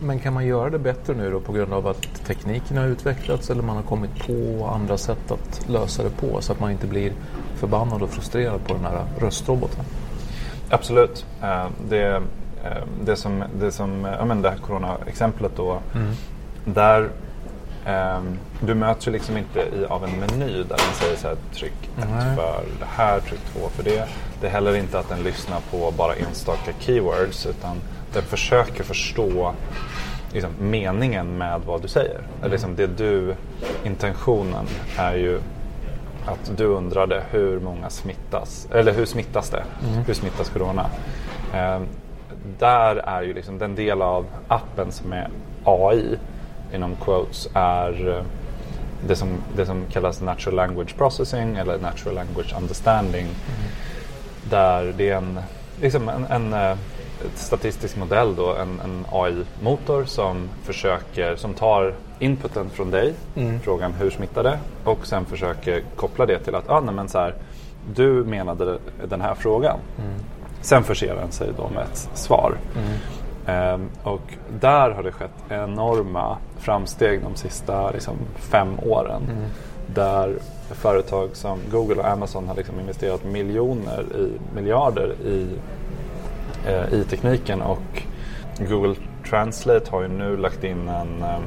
men 0.00 0.18
kan 0.18 0.32
man 0.32 0.46
göra 0.46 0.70
det 0.70 0.78
bättre 0.78 1.14
nu 1.14 1.30
då 1.30 1.40
på 1.40 1.52
grund 1.52 1.72
av 1.72 1.86
att 1.86 2.24
tekniken 2.26 2.76
har 2.76 2.86
utvecklats 2.86 3.50
eller 3.50 3.62
man 3.62 3.76
har 3.76 3.82
kommit 3.82 4.26
på 4.26 4.66
andra 4.74 4.96
sätt 4.98 5.30
att 5.30 5.68
lösa 5.68 6.02
det 6.02 6.10
på 6.10 6.40
så 6.40 6.52
att 6.52 6.60
man 6.60 6.70
inte 6.70 6.86
blir 6.86 7.12
förbannad 7.56 8.02
och 8.02 8.10
frustrerad 8.10 8.66
på 8.66 8.74
den 8.74 8.84
här 8.84 9.04
röstroboten? 9.18 9.84
Absolut. 10.70 11.26
Eh, 11.42 11.66
det, 11.88 12.06
eh, 12.64 12.82
det 13.04 13.16
som, 13.16 13.44
det 13.60 13.72
som 13.72 14.04
ja, 14.18 14.24
men 14.24 14.42
det 14.42 14.50
här 14.50 14.58
corona-exemplet 14.58 15.52
då. 15.56 15.80
Där 16.64 17.10
Ehm, 17.86 18.38
du 18.60 18.74
möts 18.74 19.08
ju 19.08 19.12
liksom 19.12 19.36
inte 19.36 19.60
i, 19.60 19.84
av 19.88 20.04
en 20.04 20.10
meny 20.10 20.52
där 20.52 20.76
den 20.76 20.94
säger 20.94 21.16
så 21.16 21.28
här, 21.28 21.36
tryck 21.52 21.90
ett 21.98 22.08
Nej. 22.10 22.36
för 22.36 22.64
det 22.78 22.86
här, 22.88 23.20
tryck 23.20 23.40
två 23.40 23.68
för 23.68 23.82
det. 23.82 24.08
Det 24.40 24.46
är 24.46 24.50
heller 24.50 24.76
inte 24.76 24.98
att 24.98 25.08
den 25.08 25.22
lyssnar 25.22 25.60
på 25.70 25.90
bara 25.90 26.14
enstaka 26.14 26.72
keywords 26.78 27.46
utan 27.46 27.76
den 28.12 28.22
försöker 28.22 28.84
förstå 28.84 29.54
liksom, 30.32 30.50
meningen 30.60 31.38
med 31.38 31.60
vad 31.66 31.82
du 31.82 31.88
säger. 31.88 32.20
Eller 32.40 32.50
liksom, 32.50 32.76
det 32.76 32.86
du, 32.86 33.34
intentionen 33.84 34.66
är 34.98 35.14
ju 35.14 35.40
att 36.26 36.52
du 36.56 36.64
undrade 36.64 37.22
hur 37.30 37.60
många 37.60 37.90
smittas, 37.90 38.68
eller 38.70 38.92
hur 38.92 39.06
smittas 39.06 39.50
det? 39.50 39.64
Hur 40.06 40.14
smittas 40.14 40.48
corona? 40.48 40.86
Ehm, 41.54 41.86
där 42.58 42.96
är 42.96 43.22
ju 43.22 43.34
liksom 43.34 43.58
den 43.58 43.74
del 43.74 44.02
av 44.02 44.26
appen 44.48 44.92
som 44.92 45.12
är 45.12 45.28
AI 45.64 46.18
inom 46.74 46.96
quotes 46.96 47.48
är 47.54 48.08
eh, 48.08 48.24
det 49.06 49.16
som, 49.16 49.28
det 49.56 49.66
som 49.66 49.84
kallas 49.90 50.20
natural 50.20 50.56
language 50.56 50.96
processing 50.96 51.56
eller 51.56 51.78
natural 51.78 52.14
language 52.14 52.54
understanding. 52.58 53.26
Där 54.50 54.94
det 54.96 55.08
är 55.10 55.16
en, 55.16 55.40
liksom 55.80 56.08
en, 56.08 56.24
en 56.24 56.52
eh, 56.52 56.76
statistisk 57.34 57.96
modell 57.96 58.36
då, 58.36 58.54
en, 58.54 58.80
en 58.80 59.04
AI-motor 59.12 60.04
som 60.04 60.48
försöker, 60.62 61.36
som 61.36 61.54
tar 61.54 61.94
inputen 62.18 62.70
från 62.70 62.90
dig, 62.90 63.14
frågan 63.62 63.92
hur 63.92 64.10
smittar 64.10 64.42
det? 64.42 64.58
Och 64.84 65.06
sen 65.06 65.24
försöker 65.24 65.82
koppla 65.96 66.26
det 66.26 66.38
till 66.38 66.54
att, 66.54 66.70
ah, 66.70 66.80
nej, 66.80 66.94
men 66.94 67.08
så 67.08 67.18
här, 67.18 67.34
du 67.94 68.24
menade 68.24 68.78
den 69.08 69.20
här 69.20 69.34
frågan. 69.34 69.78
Sen 70.60 70.84
förser 70.84 71.14
den 71.14 71.32
sig 71.32 71.48
då 71.56 71.68
med 71.68 71.82
ett 71.82 72.08
svar. 72.14 72.56
Ehm, 73.46 73.88
och 74.02 74.22
där 74.60 74.90
har 74.90 75.02
det 75.02 75.12
skett 75.12 75.44
enorma 75.48 76.36
framsteg 76.62 77.22
de 77.22 77.34
sista 77.36 77.90
liksom, 77.90 78.16
fem 78.36 78.78
åren. 78.82 79.22
Där 79.86 80.34
företag 80.70 81.28
som 81.32 81.58
Google 81.70 81.94
och 81.94 82.08
Amazon 82.08 82.48
har 82.48 82.54
liksom 82.54 82.80
investerat 82.80 83.24
miljoner 83.24 84.04
i 84.16 84.54
miljarder 84.54 85.14
i, 85.24 85.46
eh, 86.66 86.94
i 86.94 87.04
tekniken 87.04 87.62
och 87.62 88.02
Google 88.58 88.94
Translate 89.30 89.90
har 89.90 90.02
ju 90.02 90.08
nu 90.08 90.36
lagt 90.36 90.64
in 90.64 90.88
en 90.88 91.22
eh, 91.22 91.38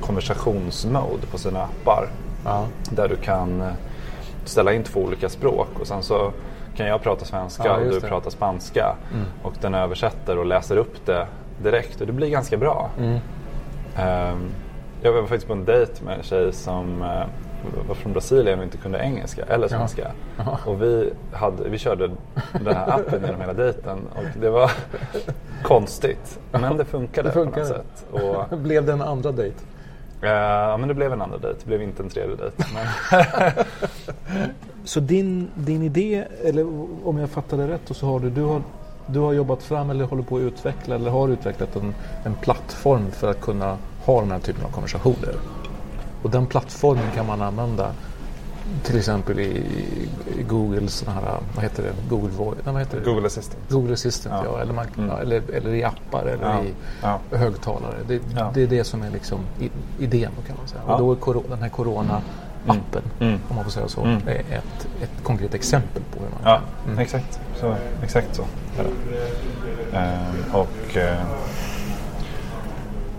konversationsmode 0.00 1.26
på 1.30 1.38
sina 1.38 1.62
appar. 1.62 2.08
Ja. 2.44 2.66
Där 2.90 3.08
du 3.08 3.16
kan 3.16 3.60
eh, 3.60 3.68
ställa 4.44 4.72
in 4.72 4.82
två 4.82 5.00
olika 5.00 5.28
språk 5.28 5.68
och 5.80 5.86
sen 5.86 6.02
så 6.02 6.32
kan 6.76 6.86
jag 6.86 7.02
prata 7.02 7.24
svenska 7.24 7.64
Ja, 7.64 7.76
och 7.76 7.84
du 7.84 8.00
det. 8.00 8.08
pratar 8.08 8.30
spanska. 8.30 8.96
Och 9.42 9.52
den 9.60 9.74
översätter 9.74 10.38
och 10.38 10.46
läser 10.46 10.76
upp 10.76 11.06
det 11.06 11.26
direkt 11.62 12.00
och 12.00 12.06
det 12.06 12.12
blir 12.12 12.28
ganska 12.28 12.56
bra. 12.56 12.90
Ehm, 13.00 13.18
jag 15.02 15.12
var 15.12 15.20
faktiskt 15.20 15.46
på 15.46 15.52
en 15.52 15.64
dejt 15.64 16.04
med 16.04 16.16
en 16.18 16.22
tjej 16.22 16.52
som 16.52 17.02
eh, 17.02 17.22
var 17.88 17.94
från 17.94 18.12
Brasilien 18.12 18.58
och 18.58 18.64
inte 18.64 18.76
kunde 18.76 18.98
engelska 18.98 19.42
eller 19.48 19.68
svenska. 19.68 20.10
Och 20.66 20.82
vi, 20.82 21.10
hade, 21.32 21.68
vi 21.68 21.78
körde 21.78 22.10
den 22.52 22.76
här 22.76 22.88
appen 22.94 23.20
genom 23.24 23.40
hela 23.40 23.52
dejten 23.52 23.98
och 24.14 24.40
det 24.40 24.50
var 24.50 24.70
konstigt. 25.62 26.38
Men 26.50 26.76
det 26.76 26.84
funkade, 26.84 27.28
Det 27.28 27.32
på 27.32 27.40
funkade. 27.40 27.60
något 27.68 27.76
sätt. 27.76 28.06
Och, 28.50 28.58
Blev 28.58 28.84
det 28.86 28.92
en 28.92 29.02
andra 29.02 29.32
dejt? 29.32 29.56
eh, 30.22 30.28
ja, 30.30 30.76
men 30.76 30.88
det 30.88 30.94
blev 30.94 31.12
en 31.12 31.22
andra 31.22 31.38
dejt, 31.38 31.58
det 31.60 31.66
blev 31.66 31.82
inte 31.82 32.02
en 32.02 32.08
tredje 32.08 32.36
dejt. 32.36 32.64
Så 34.84 35.00
din, 35.00 35.48
din 35.54 35.82
idé, 35.82 36.24
eller 36.44 36.66
om 37.04 37.18
jag 37.18 37.30
fattar 37.30 37.56
det 37.56 37.68
rätt, 37.68 37.80
så 37.96 38.06
har 38.06 38.20
du, 38.20 38.30
du, 38.30 38.42
har, 38.42 38.62
du 39.06 39.18
har 39.18 39.32
jobbat 39.32 39.62
fram 39.62 39.90
eller 39.90 40.04
håller 40.04 40.22
på 40.22 40.36
att 40.36 40.42
utveckla 40.42 40.94
eller 40.94 41.10
har 41.10 41.28
utvecklat 41.28 41.76
en, 41.76 41.94
en 42.24 42.34
plattform 42.34 43.10
för 43.10 43.30
att 43.30 43.40
kunna 43.40 43.76
ha 44.12 44.20
den 44.20 44.30
här 44.30 44.38
typen 44.38 44.64
av 44.64 44.70
konversationer. 44.70 45.34
Och 46.22 46.30
den 46.30 46.46
plattformen 46.46 47.10
kan 47.14 47.26
man 47.26 47.42
använda 47.42 47.90
till 48.82 48.98
exempel 48.98 49.40
i, 49.40 49.62
Googles 50.48 50.92
såna 50.94 51.12
här, 51.12 51.22
vad 51.54 51.62
heter 51.64 51.82
det, 51.82 51.92
Google 52.08 52.28
Voice, 52.36 52.58
nej, 52.64 52.72
vad 52.72 52.82
heter 52.82 52.98
det? 53.00 53.04
Google 53.04 53.26
Assistant. 53.26 53.58
Google 53.70 53.92
Assistant, 53.92 54.34
ja. 54.44 54.50
Ja. 54.56 54.62
eller, 54.62 54.72
man, 54.72 54.86
Mm. 54.98 55.10
eller, 55.10 55.42
eller 55.54 55.74
i 55.74 55.84
appar 55.84 56.22
eller 56.26 56.44
Ja. 56.44 56.62
i 56.64 56.72
Ja. 57.02 57.36
högtalare. 57.38 57.94
Det, 58.08 58.20
det 58.54 58.62
är 58.62 58.66
det 58.66 58.84
som 58.84 59.02
är 59.02 59.10
liksom 59.10 59.38
idén 59.98 60.30
kan 60.46 60.56
man 60.56 60.68
säga. 60.68 60.82
Och 60.82 60.98
då 60.98 61.12
är 61.12 61.16
koro, 61.16 61.42
den 61.48 61.62
här 61.62 61.68
Corona-appen, 61.68 63.02
Mm. 63.20 63.40
om 63.48 63.56
man 63.56 63.64
får 63.64 63.70
säga 63.70 63.88
så, 63.88 64.00
Mm. 64.00 64.20
är 64.26 64.34
ett, 64.40 64.88
ett 65.02 65.22
konkret 65.24 65.54
exempel 65.54 66.02
på 66.12 66.18
hur 66.22 66.30
man 66.30 66.40
Ja, 66.44 66.60
Mm. 66.86 66.98
exakt. 66.98 67.40
Så, 67.60 67.74
exakt 68.02 68.34
så. 68.36 68.42
Ehm, 69.92 70.44
och 70.54 70.96
eh, 70.96 71.18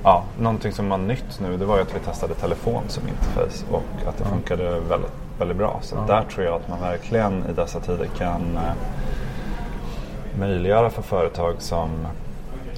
ja, 0.04 0.24
någonting 0.40 0.72
som 0.72 0.90
var 0.90 0.98
nytt 0.98 1.40
nu 1.40 1.58
det 1.58 1.66
var 1.66 1.76
ju 1.76 1.82
att 1.82 1.96
vi 1.96 2.00
testade 2.00 2.34
telefon 2.34 2.84
som 2.88 3.04
interface 3.08 3.66
och 3.72 4.08
att 4.08 4.18
det 4.18 4.24
funkade 4.24 4.64
väldigt, 4.64 5.12
väldigt 5.40 5.58
bra. 5.58 5.80
Så 5.82 5.96
där 6.08 6.24
tror 6.24 6.46
jag 6.46 6.56
att 6.56 6.68
man 6.68 6.82
verkligen 6.82 7.46
i 7.50 7.54
dessa 7.54 7.80
tider 7.80 8.08
kan 8.18 8.56
eh, 8.56 8.74
möjliggöra 10.40 10.90
för 10.90 11.02
företag 11.02 11.56
som 11.60 12.08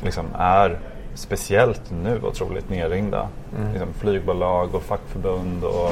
liksom 0.01 0.25
är 0.37 0.79
speciellt 1.13 1.81
nu 2.03 2.19
otroligt 2.23 2.69
nerringda. 2.69 3.27
Liksom 3.71 3.93
flygbolag 3.93 4.75
och 4.75 4.83
fackförbund 4.83 5.63
och 5.63 5.91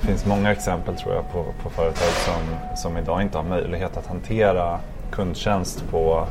det 0.00 0.06
finns 0.06 0.26
många 0.26 0.52
exempel 0.52 0.96
tror 0.96 1.14
jag 1.14 1.32
på, 1.32 1.44
på 1.62 1.70
företag 1.70 2.08
som, 2.08 2.76
som 2.76 2.96
idag 2.96 3.22
inte 3.22 3.38
har 3.38 3.44
möjlighet 3.44 3.96
att 3.96 4.06
hantera 4.06 4.78
kundtjänst 5.10 5.84
på 5.90 6.26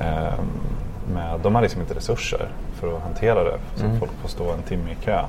eh, 0.00 0.40
med, 1.12 1.40
de 1.42 1.54
har 1.54 1.62
liksom 1.62 1.80
inte 1.80 1.94
resurser 1.94 2.48
för 2.80 2.96
att 2.96 3.02
hantera 3.02 3.44
det. 3.44 3.58
Så 3.76 3.82
folk 3.98 4.12
får 4.22 4.28
stå 4.28 4.50
en 4.52 4.62
timme 4.62 4.90
i 4.90 4.94
kö. 5.04 5.24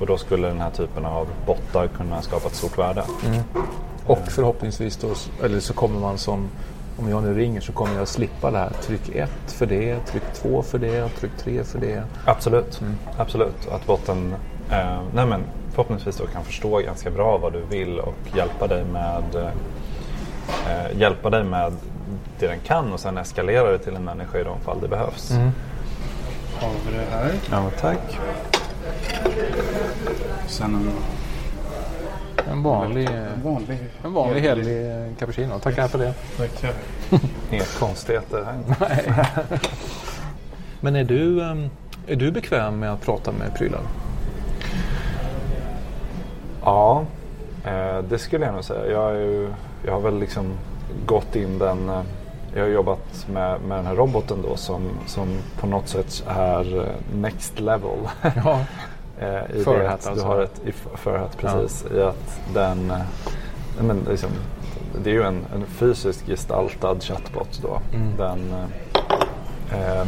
Och 0.00 0.06
då 0.06 0.16
skulle 0.18 0.48
den 0.48 0.60
här 0.60 0.70
typen 0.70 1.04
av 1.06 1.26
bottar 1.46 1.86
kunna 1.86 2.22
skapa 2.22 2.46
ett 2.48 2.54
stort 2.54 2.78
värde. 2.78 3.02
Och 4.06 4.18
förhoppningsvis 4.28 4.96
då, 4.96 5.08
eller 5.44 5.60
så 5.60 5.74
kommer 5.74 6.00
man 6.00 6.18
som, 6.18 6.48
om 6.98 7.08
jag 7.08 7.22
nu 7.22 7.34
ringer 7.34 7.60
så 7.60 7.72
kommer 7.72 7.94
jag 7.96 8.08
slippa 8.08 8.50
det 8.50 8.58
här. 8.58 8.70
Tryck 8.82 9.08
ett 9.08 9.52
för 9.52 9.66
det, 9.66 9.98
tryck 10.06 10.22
två 10.34 10.62
för 10.62 10.78
det, 10.78 11.08
tryck 11.08 11.32
tre 11.38 11.64
för 11.64 11.78
det. 11.78 12.02
Absolut, 12.24 12.80
absolut. 13.16 13.66
Och 13.68 13.74
Att 13.74 13.86
botten 13.86 14.34
eh, 14.70 15.00
nej 15.14 15.26
men, 15.26 15.44
förhoppningsvis 15.70 16.16
då 16.16 16.26
kan 16.26 16.44
förstå 16.44 16.78
ganska 16.78 17.10
bra 17.10 17.38
vad 17.38 17.52
du 17.52 17.60
vill 17.70 17.98
och 18.00 18.14
hjälpa 18.36 18.66
dig 18.66 18.84
med 18.84 19.24
eh, 19.34 20.98
hjälpa 21.00 21.30
dig 21.30 21.44
med 21.44 21.72
det 22.38 22.46
den 22.46 22.58
kan 22.60 22.92
och 22.92 23.00
sen 23.00 23.18
eskalera 23.18 23.70
det 23.72 23.78
till 23.78 23.94
en 23.96 24.04
människa 24.04 24.38
i 24.38 24.44
de 24.44 24.60
fall 24.60 24.80
det 24.80 24.88
behövs. 24.88 25.30
Har 26.60 26.70
vi 26.90 26.96
det 26.96 27.04
här. 27.10 27.32
Ja, 27.50 27.70
tack. 27.80 28.18
Sen 30.46 30.74
en 30.74 30.90
En 32.52 32.62
vanlig, 32.62 33.08
vanlig. 33.44 33.78
en 34.04 34.12
vanlig 34.12 34.40
helig 34.40 34.90
eh, 34.90 35.14
cappuccino. 35.18 35.58
Tackar 35.58 35.88
för 35.88 35.98
det. 35.98 36.14
Tackar. 36.36 36.72
Inga 37.50 37.64
konstigheter 37.78 38.44
här. 38.44 38.58
Men 40.80 40.96
är 40.96 41.04
du, 41.04 41.42
ehm, 41.42 41.70
är 42.06 42.16
du 42.16 42.30
bekväm 42.30 42.78
med 42.78 42.92
att 42.92 43.02
prata 43.02 43.32
med 43.32 43.54
prylar? 43.54 43.80
Ja, 46.64 47.04
eh, 47.64 47.98
det 48.08 48.18
skulle 48.18 48.44
jag 48.44 48.54
nog 48.54 48.64
säga. 48.64 48.86
Jag, 48.92 49.10
är 49.10 49.20
ju, 49.20 49.48
jag 49.86 49.92
har 49.92 50.00
väl 50.00 50.18
liksom 50.18 50.52
gått 51.06 51.36
in 51.36 51.58
den... 51.58 51.90
Jag 52.54 52.62
har 52.62 52.68
jobbat 52.68 53.26
med, 53.32 53.60
med 53.60 53.78
den 53.78 53.86
här 53.86 53.94
roboten 53.94 54.42
då 54.42 54.56
som, 54.56 54.82
som 55.06 55.28
på 55.60 55.66
något 55.66 55.88
sätt 55.88 56.24
är 56.28 56.76
eh, 56.78 56.84
next 57.14 57.60
level. 57.60 57.98
Ja. 58.44 58.60
Eh, 59.20 59.56
i 59.56 59.64
Furhat 59.64 59.80
det 59.82 59.88
att 59.88 60.06
alltså. 60.06 60.14
Du 60.14 60.20
har 60.30 60.40
ett, 60.42 60.60
i 60.64 60.68
f- 60.68 60.86
Furhat, 60.94 61.36
precis. 61.38 61.84
I 61.94 62.00
att 62.02 62.40
den... 62.54 62.90
eh, 62.90 63.00
Men 63.80 64.00
liksom, 64.10 64.30
det 65.04 65.10
är 65.10 65.14
ju 65.14 65.22
en, 65.22 65.44
en 65.54 65.66
fysiskt 65.66 66.26
gestaltad 66.26 66.96
chatbot 67.00 67.60
då. 67.62 67.80
Mm. 67.94 68.16
Den, 68.16 68.54
eh, 69.72 70.06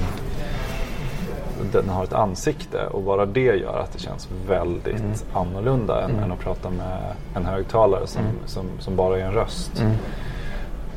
den 1.73 1.89
har 1.89 2.05
ett 2.05 2.13
ansikte 2.13 2.87
och 2.87 3.03
bara 3.03 3.27
det 3.27 3.41
gör 3.57 3.79
att 3.79 3.93
det 3.93 3.99
känns 3.99 4.29
väldigt 4.49 5.01
Mm. 5.01 5.13
annorlunda 5.33 6.03
än, 6.05 6.19
än 6.19 6.33
att 6.33 6.39
prata 6.39 6.71
med 6.71 6.99
en 7.35 7.47
högtalare 7.47 8.07
som, 8.07 8.23
Mm. 8.23 8.35
som, 8.47 8.67
som 8.79 8.97
bara 8.97 9.19
är 9.19 9.23
en 9.25 9.33
röst. 9.33 9.85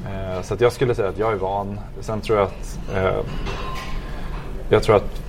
Eh, 0.06 0.42
så 0.42 0.54
att 0.54 0.62
jag 0.62 0.72
skulle 0.72 0.96
säga 0.96 1.10
att 1.10 1.18
jag 1.18 1.32
är 1.32 1.38
van. 1.38 1.80
Sen 2.00 2.22
tror 2.22 2.40
jag 2.40 2.48
att 2.48 2.80
eh, 2.96 3.26
jag 4.70 4.84
tror 4.84 4.96
att 4.96 5.22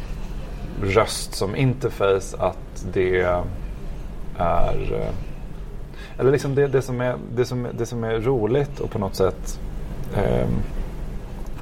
röst 0.82 1.34
som 1.34 1.56
interface 1.56 2.36
att 2.38 2.86
det 2.92 3.20
är 3.20 4.92
eh, 4.92 5.14
eller 6.18 6.32
liksom 6.32 6.54
det, 6.54 6.66
det, 6.66 6.82
som 6.82 7.00
är, 7.00 7.16
det, 7.34 7.44
som, 7.44 7.68
det 7.72 7.86
som 7.86 8.04
är 8.04 8.20
roligt 8.20 8.80
och 8.80 8.90
på 8.90 8.98
något 8.98 9.14
sätt 9.14 9.60
eh, 10.16 10.48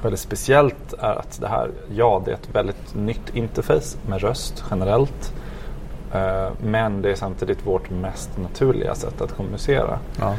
väldigt 0.01 0.19
speciellt 0.19 0.93
är 0.99 1.15
att 1.15 1.41
det 1.41 1.47
här, 1.47 1.71
ja 1.95 2.21
det 2.25 2.31
är 2.31 2.35
ett 2.35 2.49
väldigt 2.55 2.95
nytt 2.95 3.35
interface 3.35 3.97
med 4.07 4.21
röst 4.21 4.63
generellt. 4.71 5.33
Eh, 6.13 6.51
men 6.61 7.01
det 7.01 7.11
är 7.11 7.15
samtidigt 7.15 7.67
vårt 7.67 7.89
mest 7.89 8.37
naturliga 8.37 8.95
sätt 8.95 9.21
att 9.21 9.31
kommunicera. 9.31 9.99
Ja. 10.19 10.35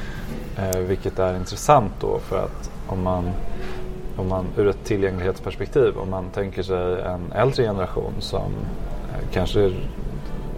Eh, 0.59 0.79
vilket 0.79 1.19
är 1.19 1.37
intressant 1.37 1.93
då 2.01 2.19
för 2.19 2.45
att 2.45 2.71
om 2.87 3.03
man, 3.03 3.31
om 4.17 4.29
man 4.29 4.47
ur 4.57 4.69
ett 4.69 4.85
tillgänglighetsperspektiv, 4.85 5.99
om 5.99 6.11
man 6.11 6.31
tänker 6.31 6.63
sig 6.63 7.01
en 7.03 7.33
äldre 7.33 7.63
generation 7.63 8.13
som 8.19 8.53
eh, 9.13 9.29
kanske 9.33 9.73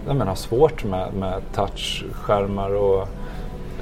jag 0.06 0.16
menar, 0.16 0.26
har 0.26 0.36
svårt 0.36 0.84
med, 0.84 1.14
med 1.14 1.42
touchskärmar 1.54 2.70
och 2.70 3.08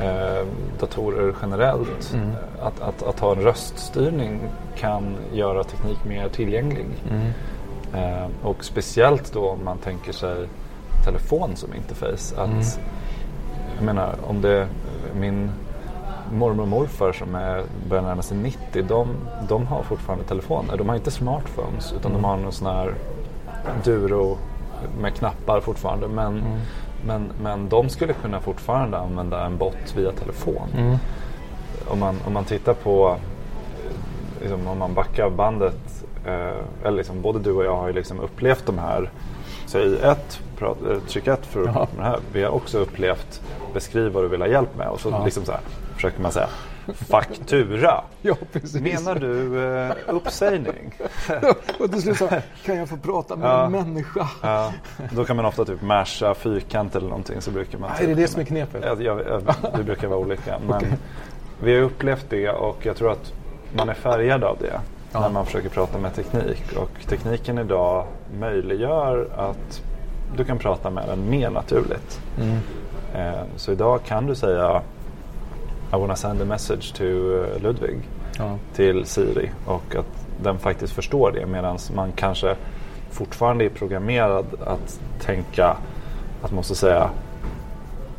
eh, 0.01 0.47
datorer 0.81 1.35
generellt. 1.43 2.13
Mm. 2.15 2.31
Att, 2.63 2.81
att, 2.81 3.03
att 3.03 3.21
ha 3.21 3.33
en 3.33 3.43
röststyrning 3.43 4.41
kan 4.77 5.17
göra 5.33 5.65
teknik 5.65 6.05
mer 6.05 6.29
tillgänglig. 6.29 6.87
Mm. 7.11 7.31
Eh, 7.95 8.29
och 8.43 8.65
speciellt 8.65 9.33
då 9.33 9.49
om 9.49 9.65
man 9.65 9.79
tänker 9.79 10.13
sig 10.13 10.47
telefon 11.05 11.57
som 11.57 11.75
interface. 11.75 12.35
Att, 12.37 12.49
Mm. 12.49 12.65
Jag 13.77 13.85
menar, 13.85 14.15
om 14.27 14.41
det 14.41 14.69
min 15.15 15.51
mormor 16.33 16.63
och 16.63 16.69
morfar 16.69 17.13
som 17.13 17.35
är, 17.35 17.63
börjar 17.89 18.03
närma 18.03 18.23
sig 18.23 18.37
90, 18.37 18.83
de, 18.89 19.09
de 19.49 19.67
har 19.67 19.83
fortfarande 19.83 20.25
telefoner. 20.25 20.77
De 20.77 20.89
har 20.89 20.97
inte 20.97 21.11
smartphones 21.11 21.93
utan 21.93 22.13
de 22.13 22.25
har 22.25 22.37
någon 22.37 22.53
sån 22.53 22.67
här 22.67 22.95
Duro 23.85 24.39
med 25.01 25.15
knappar 25.15 25.61
fortfarande. 25.61 26.09
Men, 26.09 26.43
men, 27.07 27.31
men 27.43 27.69
de 27.69 27.89
skulle 27.89 28.13
kunna 28.13 28.41
fortfarande 28.41 28.99
använda 28.99 29.45
en 29.47 29.57
bot 29.57 29.97
via 29.97 30.13
telefon. 30.13 30.69
Mm. 30.77 30.97
Om, 31.89 31.99
man, 31.99 32.17
om 32.27 32.33
man 32.33 32.45
tittar 32.45 32.75
på, 32.75 33.17
liksom, 34.41 34.67
om 34.67 34.79
man 34.79 34.95
backar 34.95 35.31
bandet, 35.31 36.05
eh, 36.27 36.87
eller 36.87 36.97
liksom, 36.97 37.23
både 37.23 37.39
du 37.39 37.53
och 37.53 37.65
jag 37.65 37.77
har 37.77 37.87
ju 37.87 37.93
liksom 37.93 38.21
upplevt 38.21 38.67
de 38.67 38.79
här 38.79 39.11
Säg 39.75 39.97
ett, 40.03 40.41
prat, 40.59 40.77
eh, 40.91 40.99
tryck 40.99 41.27
ett 41.27 41.47
för 41.47 41.61
att 41.61 41.67
Ja. 41.75 41.89
med 41.97 42.05
det 42.05 42.11
här. 42.11 42.19
Vi 42.33 42.43
har 42.43 42.51
också 42.51 42.79
upplevt 42.79 43.41
beskriv 43.73 44.13
vad 44.13 44.25
du 44.25 44.29
vill 44.29 44.41
ha 44.41 44.49
hjälp 44.49 44.77
med 44.77 44.89
och 44.89 45.01
så 45.01 45.11
Ja. 45.11 45.25
liksom 45.25 45.45
så 45.45 45.53
här, 45.53 45.61
försöker 45.95 46.21
man 46.23 46.33
säga 46.33 46.49
faktura. 47.09 48.05
Ja. 48.23 48.37
Menar 48.81 49.15
du 49.15 49.65
eh, 49.65 49.93
uppsägning? 50.15 50.95
Och 51.81 51.91
till 51.93 52.03
slut 52.03 52.17
så, 52.17 52.29
kan 52.65 52.77
jag 52.77 52.89
få 52.89 52.97
prata 52.97 53.37
med 53.37 53.49
Ja. 53.49 53.65
en 53.67 53.73
människa? 53.73 54.29
Ja, 54.43 54.73
då 55.13 55.25
kan 55.25 55.37
man 55.37 55.45
ofta 55.45 55.65
typ 55.65 55.83
masha 55.83 56.35
fyrkant 56.35 56.97
eller 56.97 57.09
någonting 57.09 57.41
så 57.41 57.51
brukar 57.51 57.79
man... 57.79 57.91
Nej, 57.91 57.99
typ 57.99 58.09
är 58.11 58.15
det 58.15 58.23
det 58.23 58.29
som 58.29 58.41
är 58.41 58.45
knepet? 58.45 58.83
Ja, 58.87 58.97
jag, 58.99 59.21
jag, 59.27 59.43
det 59.77 59.83
brukar 59.85 60.09
vara 60.09 60.19
olika. 60.19 60.59
Men 60.69 60.77
Okej. 60.77 60.93
vi 61.63 61.75
har 61.75 61.83
upplevt 61.83 62.27
det 62.31 62.49
och 62.51 62.87
jag 62.87 62.97
tror 62.97 63.13
att 63.13 63.33
man 63.77 63.89
är 63.89 63.95
färgad 63.95 64.45
av 64.45 64.57
det 64.61 64.81
Ja. 65.15 65.21
när 65.21 65.31
man 65.31 65.47
försöker 65.47 65.69
prata 65.69 65.99
med 65.99 66.15
teknik. 66.15 66.63
Och 66.77 66.91
tekniken 67.09 67.59
idag 67.59 68.07
möjliggör 68.41 69.29
att 69.37 69.83
du 70.37 70.45
kan 70.45 70.59
prata 70.59 70.91
med 70.91 71.09
den 71.09 71.31
mer 71.31 71.51
naturligt. 71.51 72.21
Mm. 72.41 72.59
Eh, 73.15 73.43
så 73.57 73.73
idag 73.73 74.01
kan 74.07 74.27
du 74.27 74.35
säga 74.35 74.83
I 75.93 75.97
wanna 75.97 76.17
send 76.17 76.43
a 76.43 76.45
message 76.45 76.95
to 76.97 77.05
eh, 77.05 77.63
Ludvig 77.63 77.99
Ja. 78.39 78.59
till 78.75 79.05
Siri 79.07 79.51
och 79.67 79.95
att 79.97 80.27
den 80.43 80.59
faktiskt 80.59 80.93
förstår 80.93 81.33
det 81.33 81.47
medan 81.47 81.79
man 81.97 82.13
kanske 82.13 82.57
fortfarande 83.11 83.65
är 83.65 83.69
programmerad 83.69 84.47
att 84.67 85.01
tänka 85.21 85.67
att 86.43 86.51
man 86.51 86.55
måste 86.55 86.75
säga 86.75 87.11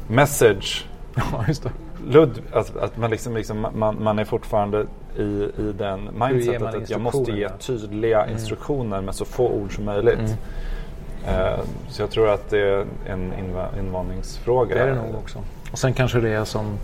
message 0.07 0.85
ja, 1.15 1.45
just 1.47 1.63
det. 1.63 1.69
Lud, 2.07 2.41
att, 2.51 2.77
att 2.77 2.97
man, 2.97 3.09
liksom, 3.09 3.35
liksom, 3.35 3.67
man, 3.75 4.03
man 4.03 4.19
är 4.19 4.25
fortfarande 4.25 4.85
i, 5.17 5.21
i 5.57 5.73
den 5.77 6.09
mindsetet 6.19 6.75
att 6.75 6.89
jag 6.89 7.01
måste 7.01 7.31
ge 7.31 7.49
tydliga 7.49 8.27
instruktioner 8.27 9.01
med 9.01 9.15
så 9.15 9.25
få 9.25 9.47
ord 9.49 9.75
som 9.75 9.85
möjligt. 9.85 10.19
Mm. 10.19 10.33
Eh, 11.27 11.59
så 11.89 12.01
jag 12.01 12.09
tror 12.09 12.29
att 12.29 12.49
det 12.49 12.59
är 12.59 12.85
en 13.05 13.33
inva- 13.33 13.79
invandringsfråga. 13.79 14.75
Det 14.75 14.81
är 14.81 14.87
det 14.87 14.95
nog 14.95 15.15
också. 15.15 15.39
Och 15.71 15.79
sen 15.79 15.93
kanske 15.93 16.19
det 16.19 16.29
är 16.29 16.43
som 16.45 16.77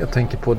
jag 0.00 0.10
tänker 0.10 0.38
på, 0.38 0.56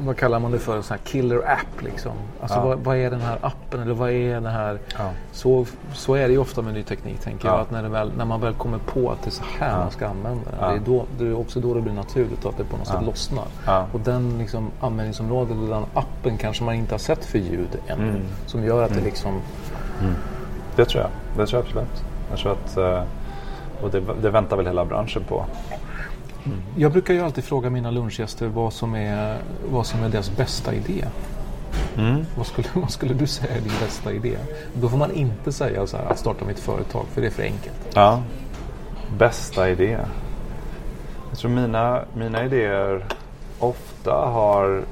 vad 0.00 0.16
kallar 0.16 0.38
man 0.40 0.52
det 0.52 0.58
för, 0.58 0.76
en 0.76 0.82
sån 0.82 0.96
här 0.96 1.04
killer 1.04 1.36
app 1.52 1.82
liksom. 1.82 2.12
Alltså 2.40 2.58
Ja. 2.58 2.64
vad, 2.64 2.78
vad 2.78 2.96
är 2.96 3.10
den 3.10 3.20
här 3.20 3.38
appen 3.40 3.80
eller 3.80 3.94
vad 3.94 4.10
är 4.10 4.34
den 4.34 4.46
här, 4.46 4.78
Ja. 4.98 5.10
så, 5.32 5.66
så 5.92 6.14
är 6.14 6.26
det 6.26 6.32
ju 6.32 6.38
ofta 6.38 6.62
med 6.62 6.74
ny 6.74 6.82
teknik 6.82 7.20
tänker 7.20 7.48
Ja. 7.48 7.54
jag. 7.54 7.60
Att 7.60 7.70
när, 7.70 7.82
väl, 7.88 8.12
när 8.16 8.24
man 8.24 8.40
väl 8.40 8.54
kommer 8.54 8.78
på 8.78 9.10
att 9.10 9.22
det 9.22 9.28
är 9.28 9.32
så 9.32 9.44
här 9.58 9.78
man 9.78 9.90
ska 9.90 10.06
använda 10.08 10.50
den. 10.50 10.70
Det, 10.70 10.76
är 10.76 10.80
då, 10.86 11.04
det 11.18 11.24
är 11.26 11.38
också 11.38 11.60
då 11.60 11.74
det 11.74 11.80
blir 11.80 11.92
naturligt 11.92 12.46
att 12.46 12.56
det 12.58 12.64
på 12.64 12.76
något 12.76 12.86
sätt 12.86 13.02
lossnar. 13.06 13.44
Och 13.92 14.00
den 14.00 14.38
liksom, 14.38 14.70
användningsområdet 14.80 15.56
och 15.56 15.68
den 15.68 15.84
appen 15.94 16.36
kanske 16.38 16.64
man 16.64 16.74
inte 16.74 16.94
har 16.94 16.98
sett 16.98 17.24
för 17.24 17.38
ljud 17.38 17.78
än. 17.86 18.00
Mm. 18.00 18.20
Som 18.46 18.64
gör 18.64 18.82
att 18.82 18.94
det 18.94 19.00
liksom, 19.00 19.40
Det 20.76 20.84
tror 20.84 21.02
jag. 21.02 21.10
Det 21.36 21.46
tror 21.46 21.58
jag 21.62 21.66
absolut. 21.66 22.04
Jag 22.30 22.38
tror 22.38 22.52
att, 22.52 22.76
eh, 22.76 23.02
och 23.82 23.90
det, 23.90 24.02
det 24.22 24.30
väntar 24.30 24.56
väl 24.56 24.66
hela 24.66 24.84
branschen 24.84 25.22
på. 25.28 25.44
Jag 26.76 26.92
brukar 26.92 27.14
ju 27.14 27.20
alltid 27.20 27.44
fråga 27.44 27.70
mina 27.70 27.90
lunchgäster 27.90 28.46
vad 28.46 28.72
som 28.72 28.94
är, 28.94 29.38
vad 29.70 29.86
som 29.86 30.02
är 30.04 30.08
deras 30.08 30.36
bästa 30.36 30.74
idé. 30.74 31.04
Vad, 32.36 32.46
skulle, 32.46 32.68
vad 32.74 32.90
skulle 32.90 33.14
du 33.14 33.26
säga 33.26 33.56
är 33.56 33.60
din 33.60 33.72
bästa 33.80 34.12
idé? 34.12 34.38
Då 34.74 34.88
får 34.88 34.98
man 34.98 35.12
inte 35.12 35.52
säga 35.52 35.86
så 35.86 35.96
här 35.96 36.04
att 36.04 36.18
starta 36.18 36.44
mitt 36.44 36.58
företag 36.58 37.04
för 37.12 37.20
det 37.20 37.26
är 37.26 37.30
för 37.30 37.42
enkelt. 37.42 37.88
Ja. 37.94 38.22
Bästa 39.18 39.70
idé. 39.70 39.98
Jag 41.30 41.38
tror 41.38 41.50
mina, 41.50 42.04
mina 42.14 42.44
idéer 42.44 43.04
ofta 43.58 44.12
har 44.12 44.82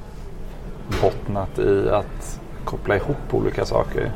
bottnat 1.01 1.59
i 1.59 1.89
att 1.89 2.39
koppla 2.65 2.95
ihop 2.95 3.33
olika 3.33 3.65
saker. 3.65 4.11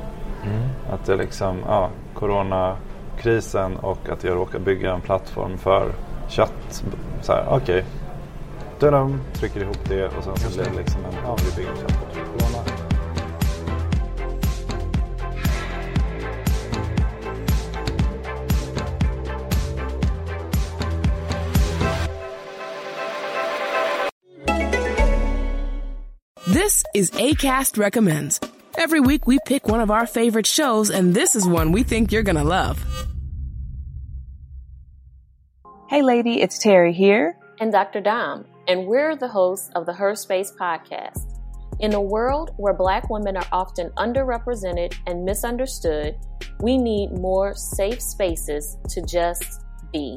Att 0.89 1.05
det 1.05 1.15
liksom, 1.15 1.57
ja, 1.67 1.89
coronakrisen 2.13 3.77
och 3.77 4.09
att 4.09 4.23
jag 4.23 4.35
råkar 4.35 4.59
bygga 4.59 4.93
en 4.93 5.01
plattform 5.01 5.57
för 5.57 5.91
kött. 6.29 6.83
Så 7.21 7.33
här, 7.33 7.45
okej. 7.49 7.85
Okay. 8.77 9.17
Trycker 9.33 9.61
ihop 9.61 9.89
det 9.89 10.07
och 10.07 10.23
sen 10.23 10.37
så 10.37 10.55
blir 10.55 10.71
det 10.71 10.77
liksom 10.77 11.05
en, 11.05 11.13
ja, 11.23 11.37
vi 11.45 11.55
bygger 11.55 11.71
en 11.71 11.77
chatbot. 11.77 12.09
This 26.53 26.83
is 26.93 27.11
ACAST 27.13 27.77
Recommends. 27.77 28.39
Every 28.77 28.99
week 28.99 29.27
we 29.27 29.37
pick 29.45 29.67
one 29.67 29.81
of 29.81 29.91
our 29.91 30.05
favorite 30.05 30.47
shows, 30.47 30.89
and 30.89 31.13
this 31.13 31.35
is 31.35 31.47
one 31.47 31.71
we 31.71 31.83
think 31.83 32.11
you're 32.11 32.23
gonna 32.23 32.43
love. 32.43 32.77
Hey, 35.89 36.03
lady, 36.03 36.39
it's 36.39 36.59
Terry 36.59 36.93
here. 36.93 37.35
and 37.59 37.71
Dr. 37.71 37.99
Dom, 37.99 38.45
and 38.67 38.85
we're 38.85 39.15
the 39.15 39.27
hosts 39.27 39.71
of 39.73 39.87
the 39.87 39.93
Her 39.93 40.13
Space 40.13 40.51
podcast. 40.51 41.41
In 41.79 41.95
a 41.95 41.99
world 41.99 42.51
where 42.57 42.75
Black 42.75 43.09
women 43.09 43.35
are 43.35 43.47
often 43.51 43.89
underrepresented 43.97 44.95
and 45.07 45.25
misunderstood, 45.25 46.15
we 46.59 46.77
need 46.77 47.17
more 47.17 47.55
safe 47.55 47.99
spaces 48.03 48.77
to 48.89 49.01
just 49.01 49.63
be. 49.91 50.15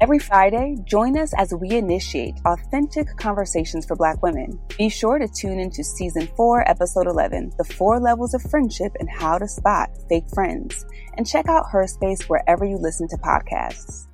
Every 0.00 0.20
Friday, 0.20 0.76
join 0.84 1.18
us 1.18 1.34
as 1.36 1.52
we 1.52 1.70
initiate 1.70 2.36
authentic 2.46 3.08
conversations 3.16 3.84
for 3.86 3.96
Black 3.96 4.22
women. 4.22 4.60
Be 4.78 4.88
sure 4.88 5.18
to 5.18 5.26
tune 5.26 5.58
into 5.58 5.82
season 5.82 6.28
4, 6.36 6.70
episode 6.70 7.08
11, 7.08 7.54
The 7.58 7.64
Four 7.64 7.98
Levels 7.98 8.34
of 8.34 8.42
Friendship 8.42 8.92
and 9.00 9.10
How 9.10 9.38
to 9.38 9.48
Spot 9.48 9.90
Fake 10.08 10.30
Friends. 10.32 10.86
And 11.16 11.26
check 11.26 11.48
out 11.48 11.72
Her 11.72 11.88
Space 11.88 12.28
wherever 12.28 12.64
you 12.64 12.76
listen 12.76 13.08
to 13.08 13.16
podcasts. 13.16 14.07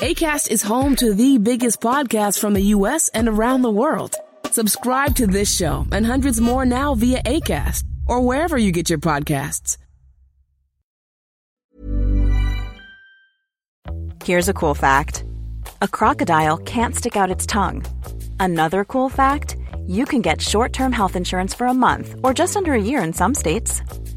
ACAST 0.00 0.50
is 0.50 0.60
home 0.60 0.94
to 0.96 1.14
the 1.14 1.38
biggest 1.38 1.80
podcasts 1.80 2.38
from 2.38 2.52
the 2.52 2.60
U.S. 2.76 3.08
and 3.14 3.28
around 3.28 3.62
the 3.62 3.70
world. 3.70 4.14
Subscribe 4.50 5.14
to 5.16 5.26
this 5.26 5.54
show 5.54 5.86
and 5.90 6.04
hundreds 6.04 6.38
more 6.38 6.66
now 6.66 6.94
via 6.94 7.22
ACAST 7.22 7.84
or 8.06 8.20
wherever 8.20 8.58
you 8.58 8.72
get 8.72 8.90
your 8.90 8.98
podcasts. 8.98 9.78
Here's 14.22 14.50
a 14.50 14.54
cool 14.54 14.74
fact 14.74 15.24
a 15.80 15.88
crocodile 15.88 16.58
can't 16.58 16.94
stick 16.94 17.16
out 17.16 17.30
its 17.30 17.46
tongue. 17.46 17.82
Another 18.38 18.84
cool 18.84 19.08
fact 19.08 19.56
you 19.86 20.04
can 20.04 20.20
get 20.20 20.42
short 20.42 20.74
term 20.74 20.92
health 20.92 21.16
insurance 21.16 21.54
for 21.54 21.68
a 21.68 21.74
month 21.74 22.16
or 22.22 22.34
just 22.34 22.54
under 22.54 22.74
a 22.74 22.80
year 22.80 23.02
in 23.02 23.14
some 23.14 23.34
states. 23.34 23.80